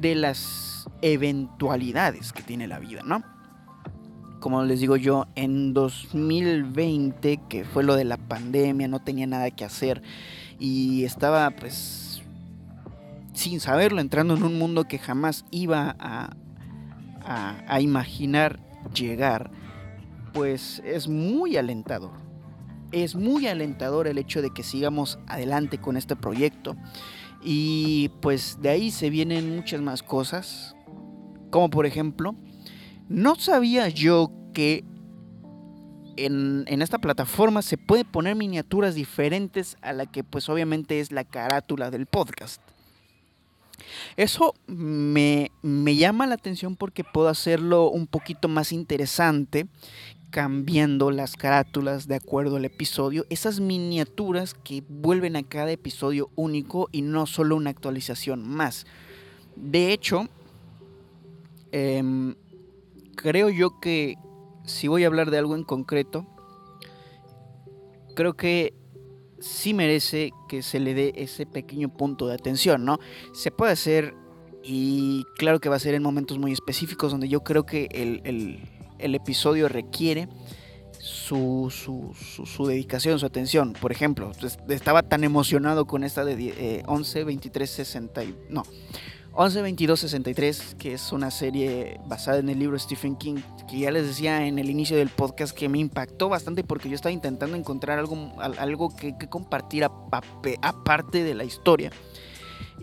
de 0.00 0.14
las 0.14 0.88
eventualidades 1.00 2.32
que 2.32 2.42
tiene 2.42 2.66
la 2.66 2.78
vida, 2.78 3.02
¿no? 3.04 3.22
como 4.42 4.64
les 4.64 4.80
digo 4.80 4.96
yo, 4.96 5.28
en 5.36 5.72
2020, 5.72 7.40
que 7.48 7.64
fue 7.64 7.84
lo 7.84 7.94
de 7.94 8.04
la 8.04 8.16
pandemia, 8.16 8.88
no 8.88 8.98
tenía 8.98 9.26
nada 9.28 9.52
que 9.52 9.64
hacer 9.64 10.02
y 10.58 11.04
estaba 11.04 11.48
pues 11.52 12.22
sin 13.32 13.60
saberlo, 13.60 14.00
entrando 14.00 14.36
en 14.36 14.42
un 14.42 14.58
mundo 14.58 14.84
que 14.84 14.98
jamás 14.98 15.44
iba 15.50 15.96
a, 15.98 16.30
a, 17.24 17.80
imaginar 17.80 18.60
llegar, 18.94 19.50
pues 20.32 20.82
es 20.84 21.08
muy 21.08 21.56
alentador. 21.56 22.12
Es 22.90 23.14
muy 23.14 23.46
alentador 23.46 24.06
el 24.06 24.18
hecho 24.18 24.42
de 24.42 24.50
que 24.50 24.62
sigamos 24.62 25.18
adelante 25.26 25.78
con 25.78 25.96
este 25.96 26.14
proyecto. 26.14 26.76
Y 27.42 28.10
pues 28.20 28.58
de 28.60 28.70
ahí 28.70 28.90
se 28.90 29.10
vienen 29.10 29.56
muchas 29.56 29.80
más 29.80 30.02
cosas. 30.02 30.76
Como 31.50 31.70
por 31.70 31.86
ejemplo, 31.86 32.34
no 33.08 33.34
sabía 33.34 33.88
yo 33.88 34.30
que 34.54 34.84
en, 36.16 36.64
en, 36.66 36.82
esta 36.82 36.98
plataforma 36.98 37.62
se 37.62 37.78
puede 37.78 38.04
poner 38.04 38.36
miniaturas 38.36 38.94
diferentes 38.94 39.76
a 39.82 39.92
la 39.92 40.06
que 40.06 40.24
pues 40.24 40.48
obviamente 40.48 41.00
es 41.00 41.10
la 41.10 41.24
carátula 41.24 41.90
del 41.90 42.06
podcast. 42.06 42.60
Eso 44.16 44.54
me, 44.66 45.50
llama 45.62 46.26
la 46.26 46.34
atención 46.34 46.76
porque 46.76 47.04
puedo 47.04 47.28
hacerlo 47.28 47.88
un 47.90 48.06
poquito 48.06 48.48
más 48.48 48.72
interesante 48.72 49.66
cambiando 50.32 51.10
las 51.10 51.36
carátulas 51.36 52.08
de 52.08 52.16
acuerdo 52.16 52.56
al 52.56 52.64
episodio, 52.64 53.26
esas 53.28 53.60
miniaturas 53.60 54.54
que 54.54 54.82
vuelven 54.88 55.36
a 55.36 55.42
cada 55.42 55.70
episodio 55.70 56.30
único 56.36 56.88
y 56.90 57.02
no 57.02 57.26
solo 57.26 57.54
una 57.54 57.68
actualización 57.68 58.48
más. 58.48 58.86
De 59.56 59.92
hecho, 59.92 60.26
em, 61.70 62.34
creo 63.14 63.50
yo 63.50 63.78
que 63.78 64.16
si 64.64 64.88
voy 64.88 65.04
a 65.04 65.08
hablar 65.08 65.30
de 65.30 65.36
algo 65.36 65.54
en 65.54 65.64
concreto, 65.64 66.26
creo 68.16 68.32
que 68.32 68.72
sí 69.38 69.74
merece 69.74 70.32
que 70.48 70.62
se 70.62 70.80
le 70.80 70.94
dé 70.94 71.12
ese 71.16 71.44
pequeño 71.44 71.90
punto 71.94 72.26
de 72.26 72.34
atención, 72.34 72.86
¿no? 72.86 72.98
Se 73.34 73.50
puede 73.50 73.72
hacer 73.72 74.14
y 74.62 75.24
claro 75.36 75.60
que 75.60 75.68
va 75.68 75.76
a 75.76 75.80
ser 75.80 75.94
en 75.94 76.02
momentos 76.02 76.38
muy 76.38 76.52
específicos 76.52 77.10
donde 77.10 77.28
yo 77.28 77.42
creo 77.42 77.66
que 77.66 77.88
el, 77.92 78.60
episodio 79.14 79.68
requiere 79.68 80.28
su, 80.98 81.68
su, 81.70 82.66
dedicación, 82.66 83.18
su 83.18 83.26
atención. 83.26 83.72
Por 83.72 83.92
ejemplo, 83.92 84.32
estaba 84.68 85.02
tan 85.02 85.24
emocionado 85.24 85.86
con 85.86 86.04
esta 86.04 86.24
de 86.24 86.82
11, 86.86 87.24
23, 87.24 87.70
60, 87.70 88.22
no, 88.48 88.62
11, 89.34 89.62
22, 89.62 90.00
63, 90.00 90.76
que 90.78 90.92
es 90.92 91.10
una 91.10 91.30
serie 91.30 91.98
basada 92.06 92.38
en 92.38 92.50
el 92.50 92.58
libro 92.58 92.78
Stephen 92.78 93.16
King, 93.16 93.36
que 93.66 93.78
ya 93.78 93.90
les 93.90 94.06
decía 94.06 94.46
en 94.46 94.58
el 94.58 94.68
inicio 94.68 94.96
del 94.96 95.08
podcast 95.08 95.56
que 95.56 95.70
me 95.70 95.78
impactó 95.78 96.28
bastante 96.28 96.64
porque 96.64 96.90
yo 96.90 96.94
estaba 96.94 97.12
intentando 97.12 97.56
encontrar 97.56 97.98
algo, 97.98 98.32
algo 98.38 98.94
que, 98.94 99.16
compartir 99.30 99.84
aparte 99.84 101.24
de 101.24 101.34
la 101.34 101.44
historia. 101.44 101.90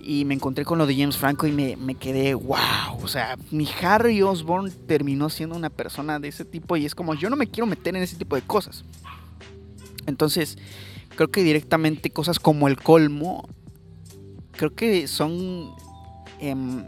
Y 0.01 0.25
me 0.25 0.33
encontré 0.33 0.65
con 0.65 0.77
lo 0.77 0.85
de 0.85 0.95
James 0.95 1.17
Franco 1.17 1.45
y 1.47 1.51
me, 1.51 1.75
me, 1.75 1.95
quedé, 1.95 2.33
wow, 2.33 3.01
o 3.01 3.07
sea, 3.07 3.37
mi 3.51 3.67
Harry 3.81 4.21
Osborn 4.21 4.71
terminó 4.87 5.29
siendo 5.29 5.55
una 5.55 5.69
persona 5.69 6.19
de 6.19 6.29
ese 6.29 6.45
tipo 6.45 6.77
y 6.77 6.85
es 6.85 6.95
como, 6.95 7.13
yo 7.13 7.29
no 7.29 7.35
me 7.35 7.47
quiero 7.47 7.67
meter 7.67 7.95
en 7.95 8.03
ese 8.03 8.15
tipo 8.15 8.35
de 8.35 8.41
cosas. 8.41 8.85
Entonces, 10.05 10.57
creo 11.15 11.29
que 11.29 11.43
directamente 11.43 12.09
cosas 12.09 12.39
como 12.39 12.67
el 12.67 12.77
colmo, 12.77 13.47
creo 14.51 14.73
que 14.73 15.07
son 15.07 15.75
Em, 16.39 16.85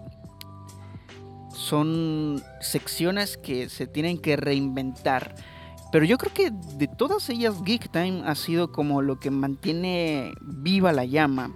son 1.53 2.41
secciones 2.61 3.37
que 3.37 3.69
se 3.69 3.85
tienen 3.85 4.17
que 4.17 4.37
reinventar. 4.37 5.35
Pero 5.91 6.05
yo 6.05 6.17
creo 6.17 6.33
que 6.33 6.51
de 6.77 6.87
todas 6.87 7.29
ellas 7.29 7.61
Geek 7.63 7.91
Time 7.91 8.23
ha 8.25 8.35
sido 8.35 8.71
como 8.71 9.01
lo 9.01 9.19
que 9.19 9.29
mantiene 9.29 10.33
viva 10.41 10.93
la 10.93 11.05
llama. 11.05 11.51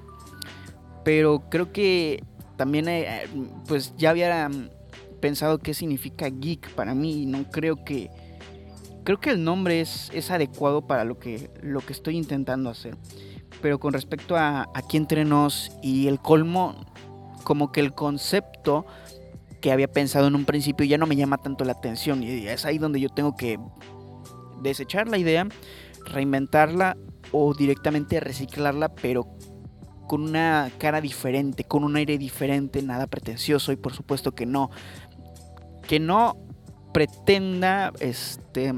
Pero 1.06 1.44
creo 1.50 1.72
que 1.72 2.22
también 2.58 2.90
eh, 2.90 3.28
pues 3.68 3.94
ya 3.96 4.10
había 4.10 4.50
pensado 5.22 5.60
qué 5.60 5.74
significa 5.74 6.28
geek 6.28 6.72
para 6.72 6.94
mí 6.94 7.24
y 7.24 7.26
no 7.26 7.50
creo 7.50 7.86
que 7.86 8.10
creo 9.06 9.20
que 9.22 9.30
el 9.30 9.44
nombre 9.44 9.80
es, 9.80 10.12
es 10.14 10.32
adecuado 10.32 10.86
para 10.88 11.06
lo 11.06 11.18
que, 11.18 11.50
lo 11.62 11.80
que 11.80 11.94
estoy 11.94 12.18
intentando 12.18 12.70
hacer. 12.70 12.98
Pero 13.62 13.80
con 13.80 13.94
respecto 13.94 14.36
a 14.36 14.68
aquí 14.74 14.98
entre 14.98 15.24
nos 15.24 15.72
y 15.82 16.08
el 16.08 16.20
colmo, 16.20 16.76
como 17.44 17.72
que 17.72 17.80
el 17.80 17.94
concepto 17.94 18.86
que 19.62 19.72
había 19.72 19.88
pensado 19.88 20.28
en 20.28 20.36
un 20.36 20.46
principio 20.46 20.86
ya 20.86 20.98
no 20.98 21.08
me 21.08 21.16
llama 21.16 21.38
tanto 21.38 21.64
la 21.64 21.72
atención 21.72 22.22
y 22.22 22.48
es 22.48 22.66
ahí 22.66 22.78
donde 22.78 23.00
yo 23.00 23.10
tengo 23.10 23.36
que 23.36 23.60
desechar 24.62 25.08
la 25.08 25.18
idea, 25.18 25.48
reinventarla 26.06 26.98
o 27.32 27.54
directamente 27.54 28.20
reciclarla, 28.20 28.90
pero 28.90 29.28
con 30.08 30.22
una 30.22 30.72
cara 30.78 31.02
diferente, 31.02 31.64
con 31.64 31.84
un 31.84 31.96
aire 31.96 32.18
diferente, 32.18 32.82
nada 32.82 33.08
pretencioso 33.08 33.72
y 33.72 33.76
por 33.76 33.94
supuesto 33.94 34.34
que 34.34 34.46
no 34.46 34.70
que 35.88 36.00
no 36.00 36.38
pretenda 36.94 37.92
este 38.00 38.74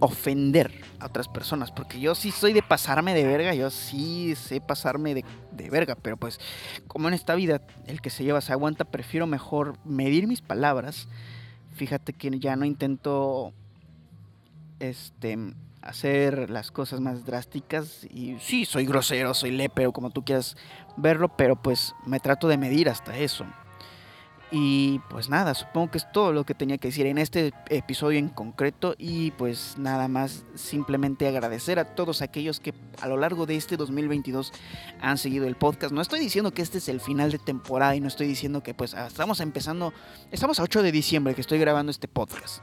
ofender 0.00 0.72
a 0.98 1.06
otras 1.06 1.28
personas, 1.28 1.70
porque 1.70 2.00
yo 2.00 2.14
sí 2.14 2.30
soy 2.30 2.52
de 2.52 2.62
pasarme 2.62 3.14
de 3.14 3.24
verga, 3.24 3.54
yo 3.54 3.70
sí 3.70 4.34
sé 4.36 4.60
pasarme 4.60 5.14
de, 5.14 5.24
de, 5.52 5.70
verga, 5.70 5.94
pero 5.94 6.16
pues 6.16 6.38
como 6.86 7.08
en 7.08 7.14
esta 7.14 7.34
vida 7.34 7.62
el 7.86 8.00
que 8.00 8.10
se 8.10 8.24
lleva 8.24 8.40
se 8.40 8.52
aguanta, 8.52 8.84
prefiero 8.84 9.26
mejor 9.26 9.78
medir 9.84 10.26
mis 10.26 10.42
palabras. 10.42 11.08
Fíjate 11.74 12.12
que 12.12 12.38
ya 12.38 12.56
no 12.56 12.64
intento 12.64 13.52
este 14.80 15.38
hacer 15.86 16.50
las 16.50 16.70
cosas 16.70 17.00
más 17.00 17.24
drásticas 17.24 18.04
y 18.10 18.36
sí, 18.40 18.64
soy 18.64 18.86
grosero, 18.86 19.34
soy 19.34 19.52
lepero, 19.52 19.92
como 19.92 20.10
tú 20.10 20.24
quieras 20.24 20.56
verlo, 20.96 21.28
pero 21.36 21.56
pues 21.56 21.94
me 22.04 22.20
trato 22.20 22.48
de 22.48 22.56
medir 22.58 22.88
hasta 22.88 23.16
eso. 23.16 23.46
Y 24.50 25.00
pues 25.10 25.28
nada, 25.28 25.54
supongo 25.54 25.90
que 25.90 25.98
es 25.98 26.10
todo 26.12 26.32
lo 26.32 26.44
que 26.44 26.54
tenía 26.54 26.78
que 26.78 26.88
decir 26.88 27.06
en 27.06 27.18
este 27.18 27.52
episodio 27.68 28.18
en 28.20 28.28
concreto. 28.28 28.94
Y 28.96 29.32
pues 29.32 29.74
nada 29.76 30.06
más, 30.06 30.44
simplemente 30.54 31.26
agradecer 31.26 31.80
a 31.80 31.96
todos 31.96 32.22
aquellos 32.22 32.60
que 32.60 32.72
a 33.00 33.08
lo 33.08 33.16
largo 33.16 33.46
de 33.46 33.56
este 33.56 33.76
2022 33.76 34.52
han 35.00 35.18
seguido 35.18 35.48
el 35.48 35.56
podcast. 35.56 35.92
No 35.92 36.00
estoy 36.00 36.20
diciendo 36.20 36.52
que 36.52 36.62
este 36.62 36.78
es 36.78 36.88
el 36.88 37.00
final 37.00 37.32
de 37.32 37.38
temporada 37.38 37.96
y 37.96 38.00
no 38.00 38.06
estoy 38.06 38.28
diciendo 38.28 38.62
que 38.62 38.72
pues 38.72 38.94
ah, 38.94 39.08
estamos 39.08 39.40
empezando, 39.40 39.92
estamos 40.30 40.60
a 40.60 40.62
8 40.62 40.82
de 40.82 40.92
diciembre 40.92 41.34
que 41.34 41.40
estoy 41.40 41.58
grabando 41.58 41.90
este 41.90 42.06
podcast. 42.06 42.62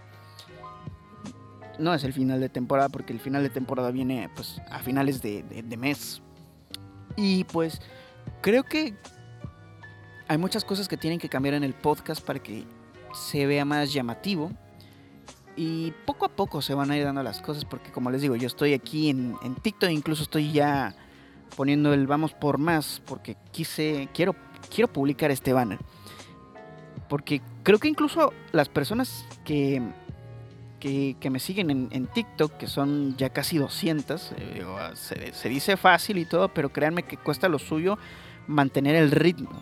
No 1.79 1.93
es 1.93 2.03
el 2.03 2.13
final 2.13 2.39
de 2.39 2.49
temporada 2.49 2.89
porque 2.89 3.13
el 3.13 3.19
final 3.19 3.43
de 3.43 3.49
temporada 3.49 3.91
viene 3.91 4.29
pues 4.35 4.61
a 4.69 4.79
finales 4.79 5.21
de, 5.21 5.43
de 5.43 5.77
mes. 5.77 6.21
Y 7.15 7.43
pues 7.45 7.81
creo 8.41 8.63
que 8.63 8.95
hay 10.27 10.37
muchas 10.37 10.65
cosas 10.65 10.87
que 10.87 10.97
tienen 10.97 11.19
que 11.19 11.29
cambiar 11.29 11.55
en 11.55 11.63
el 11.63 11.73
podcast 11.73 12.23
para 12.23 12.39
que 12.39 12.63
se 13.13 13.45
vea 13.45 13.65
más 13.65 13.93
llamativo. 13.93 14.51
Y 15.55 15.91
poco 16.05 16.25
a 16.25 16.29
poco 16.29 16.61
se 16.61 16.73
van 16.73 16.89
a 16.89 16.97
ir 16.97 17.03
dando 17.03 17.21
las 17.21 17.41
cosas 17.41 17.63
porque 17.65 17.91
como 17.91 18.09
les 18.09 18.21
digo, 18.21 18.35
yo 18.35 18.47
estoy 18.47 18.73
aquí 18.73 19.09
en, 19.09 19.35
en 19.43 19.55
TikTok, 19.55 19.91
incluso 19.91 20.23
estoy 20.23 20.51
ya 20.51 20.95
poniendo 21.55 21.93
el 21.93 22.07
vamos 22.07 22.33
por 22.33 22.57
más 22.57 23.01
porque 23.05 23.37
quise, 23.51 24.09
quiero, 24.13 24.35
quiero 24.73 24.91
publicar 24.91 25.31
este 25.31 25.53
banner. 25.53 25.79
Porque 27.07 27.41
creo 27.61 27.77
que 27.77 27.87
incluso 27.87 28.33
las 28.51 28.69
personas 28.69 29.25
que, 29.45 29.81
que, 30.83 31.29
me 31.29 31.39
siguen 31.39 31.89
en, 31.91 32.07
TikTok, 32.07 32.57
que 32.57 32.67
son 32.67 33.15
ya 33.15 33.29
casi 33.29 33.57
200, 33.57 34.33
eh, 34.35 34.65
se, 34.95 35.33
se 35.33 35.49
dice 35.49 35.77
fácil 35.77 36.17
y 36.17 36.25
todo, 36.25 36.49
pero 36.49 36.69
créanme 36.73 37.03
que 37.03 37.15
cuesta 37.15 37.47
lo 37.47 37.57
suyo 37.57 37.97
mantener 38.47 38.95
el 38.95 39.11
ritmo. 39.11 39.61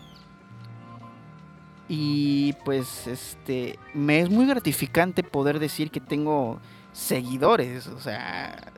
Y 1.88 2.54
pues 2.64 3.06
este 3.06 3.78
me 3.94 4.20
es 4.20 4.30
muy 4.30 4.46
gratificante 4.46 5.22
poder 5.22 5.60
decir 5.60 5.92
que 5.92 6.00
tengo 6.00 6.58
seguidores, 6.92 7.86
o 7.86 8.00
sea, 8.00 8.72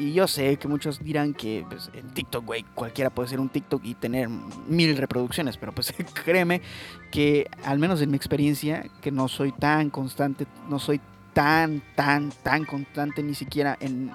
y 0.00 0.14
yo 0.14 0.26
sé 0.26 0.56
que 0.56 0.66
muchos 0.66 0.98
dirán 1.04 1.34
que 1.34 1.62
pues, 1.68 1.90
en 1.92 2.08
TikTok, 2.08 2.46
güey, 2.46 2.64
cualquiera 2.74 3.10
puede 3.10 3.28
ser 3.28 3.38
un 3.38 3.50
TikTok 3.50 3.84
y 3.84 3.94
tener 3.94 4.30
mil 4.66 4.96
reproducciones, 4.96 5.58
pero 5.58 5.72
pues 5.72 5.92
créeme 6.24 6.62
que 7.10 7.50
al 7.64 7.78
menos 7.78 8.00
en 8.00 8.10
mi 8.10 8.16
experiencia, 8.16 8.86
que 9.02 9.10
no 9.10 9.28
soy 9.28 9.52
tan 9.52 9.90
constante, 9.90 10.46
no 10.70 10.78
soy 10.78 11.02
tan, 11.34 11.82
tan, 11.96 12.30
tan 12.42 12.64
constante 12.64 13.22
ni 13.22 13.34
siquiera 13.34 13.76
en... 13.78 14.10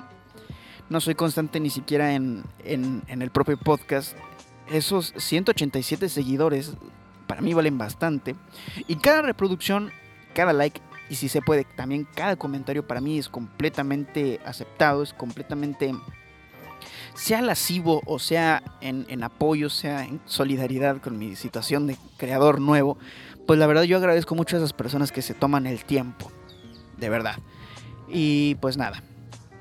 No 0.89 0.99
soy 1.01 1.13
constante 1.13 1.59
ni 1.59 1.69
siquiera 1.69 2.13
en, 2.13 2.43
en, 2.63 3.03
en 3.07 3.21
el 3.21 3.29
propio 3.29 3.57
podcast. 3.57 4.17
Esos 4.71 5.13
187 5.17 6.09
seguidores 6.09 6.73
para 7.27 7.41
mí 7.41 7.53
valen 7.53 7.77
bastante. 7.77 8.35
Y 8.87 8.95
cada 8.95 9.21
reproducción, 9.21 9.91
cada 10.33 10.51
like 10.51 10.81
y 11.09 11.15
si 11.15 11.29
se 11.29 11.41
puede, 11.41 11.65
también 11.75 12.07
cada 12.15 12.35
comentario 12.35 12.87
para 12.87 13.01
mí 13.01 13.17
es 13.17 13.29
completamente 13.29 14.39
aceptado, 14.45 15.03
es 15.03 15.13
completamente 15.13 15.93
sea 17.13 17.41
lascivo 17.41 18.01
o 18.05 18.19
sea 18.19 18.61
en, 18.81 19.05
en, 19.09 19.23
apoyo, 19.23 19.69
sea 19.69 20.03
en 20.03 20.19
solidaridad 20.25 21.01
con 21.01 21.17
mi 21.17 21.35
situación 21.35 21.87
de 21.87 21.97
creador 22.17 22.59
nuevo, 22.59 22.97
pues 23.47 23.59
la 23.59 23.67
verdad 23.67 23.83
yo 23.83 23.97
agradezco 23.97 24.35
mucho 24.35 24.55
a 24.55 24.59
esas 24.59 24.73
personas 24.73 25.11
que 25.11 25.21
se 25.21 25.33
toman 25.33 25.67
el 25.67 25.85
tiempo, 25.85 26.31
de 26.97 27.09
verdad. 27.09 27.37
Y 28.07 28.55
pues 28.55 28.77
nada, 28.77 29.03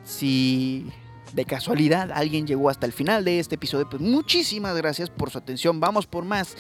si 0.05 0.91
de 1.35 1.45
casualidad 1.45 2.13
alguien 2.13 2.47
llegó 2.47 2.71
hasta 2.71 2.87
el 2.87 2.93
final 2.93 3.25
de 3.25 3.41
este 3.41 3.57
episodio, 3.57 3.89
pues 3.89 4.01
muchísimas 4.01 4.77
gracias 4.77 5.11
por 5.11 5.31
su 5.31 5.39
atención. 5.39 5.81
Vamos 5.81 6.07
por 6.07 6.25
más 6.25 6.57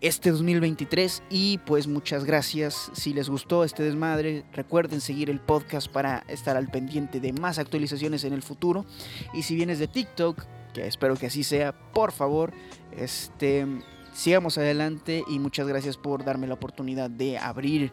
este 0.00 0.30
2023 0.30 1.22
y 1.28 1.58
pues 1.58 1.86
muchas 1.86 2.24
gracias. 2.24 2.90
Si 2.94 3.12
les 3.12 3.28
gustó 3.28 3.64
este 3.64 3.82
desmadre, 3.82 4.44
recuerden 4.52 5.00
seguir 5.00 5.28
el 5.28 5.40
podcast 5.40 5.88
para 5.88 6.24
estar 6.28 6.56
al 6.56 6.68
pendiente 6.68 7.20
de 7.20 7.34
más 7.34 7.58
actualizaciones 7.58 8.24
en 8.24 8.32
el 8.32 8.42
futuro. 8.42 8.86
Y 9.34 9.42
si 9.42 9.54
vienes 9.54 9.78
de 9.78 9.88
TikTok, 9.88 10.42
que 10.72 10.86
espero 10.86 11.16
que 11.16 11.26
así 11.26 11.44
sea, 11.44 11.72
por 11.92 12.12
favor, 12.12 12.52
este 12.96 13.66
sigamos 14.14 14.58
adelante 14.58 15.22
y 15.28 15.38
muchas 15.38 15.68
gracias 15.68 15.96
por 15.96 16.24
darme 16.24 16.48
la 16.48 16.54
oportunidad 16.54 17.08
de 17.10 17.38
abrir 17.38 17.92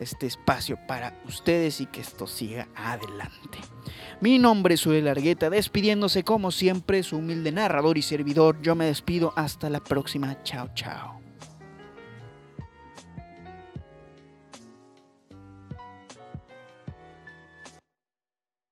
este 0.00 0.26
espacio 0.26 0.78
para 0.86 1.20
ustedes 1.26 1.80
y 1.80 1.86
que 1.86 2.00
esto 2.00 2.26
siga 2.26 2.68
adelante. 2.74 3.58
Mi 4.20 4.38
nombre 4.38 4.74
es 4.74 4.86
Uriel 4.86 5.06
Largueta, 5.06 5.50
despidiéndose 5.50 6.24
como 6.24 6.50
siempre 6.50 7.02
su 7.02 7.18
humilde 7.18 7.52
narrador 7.52 7.98
y 7.98 8.02
servidor. 8.02 8.60
Yo 8.62 8.74
me 8.74 8.86
despido 8.86 9.32
hasta 9.36 9.70
la 9.70 9.80
próxima. 9.80 10.42
Chao, 10.42 10.68
chao. 10.74 11.23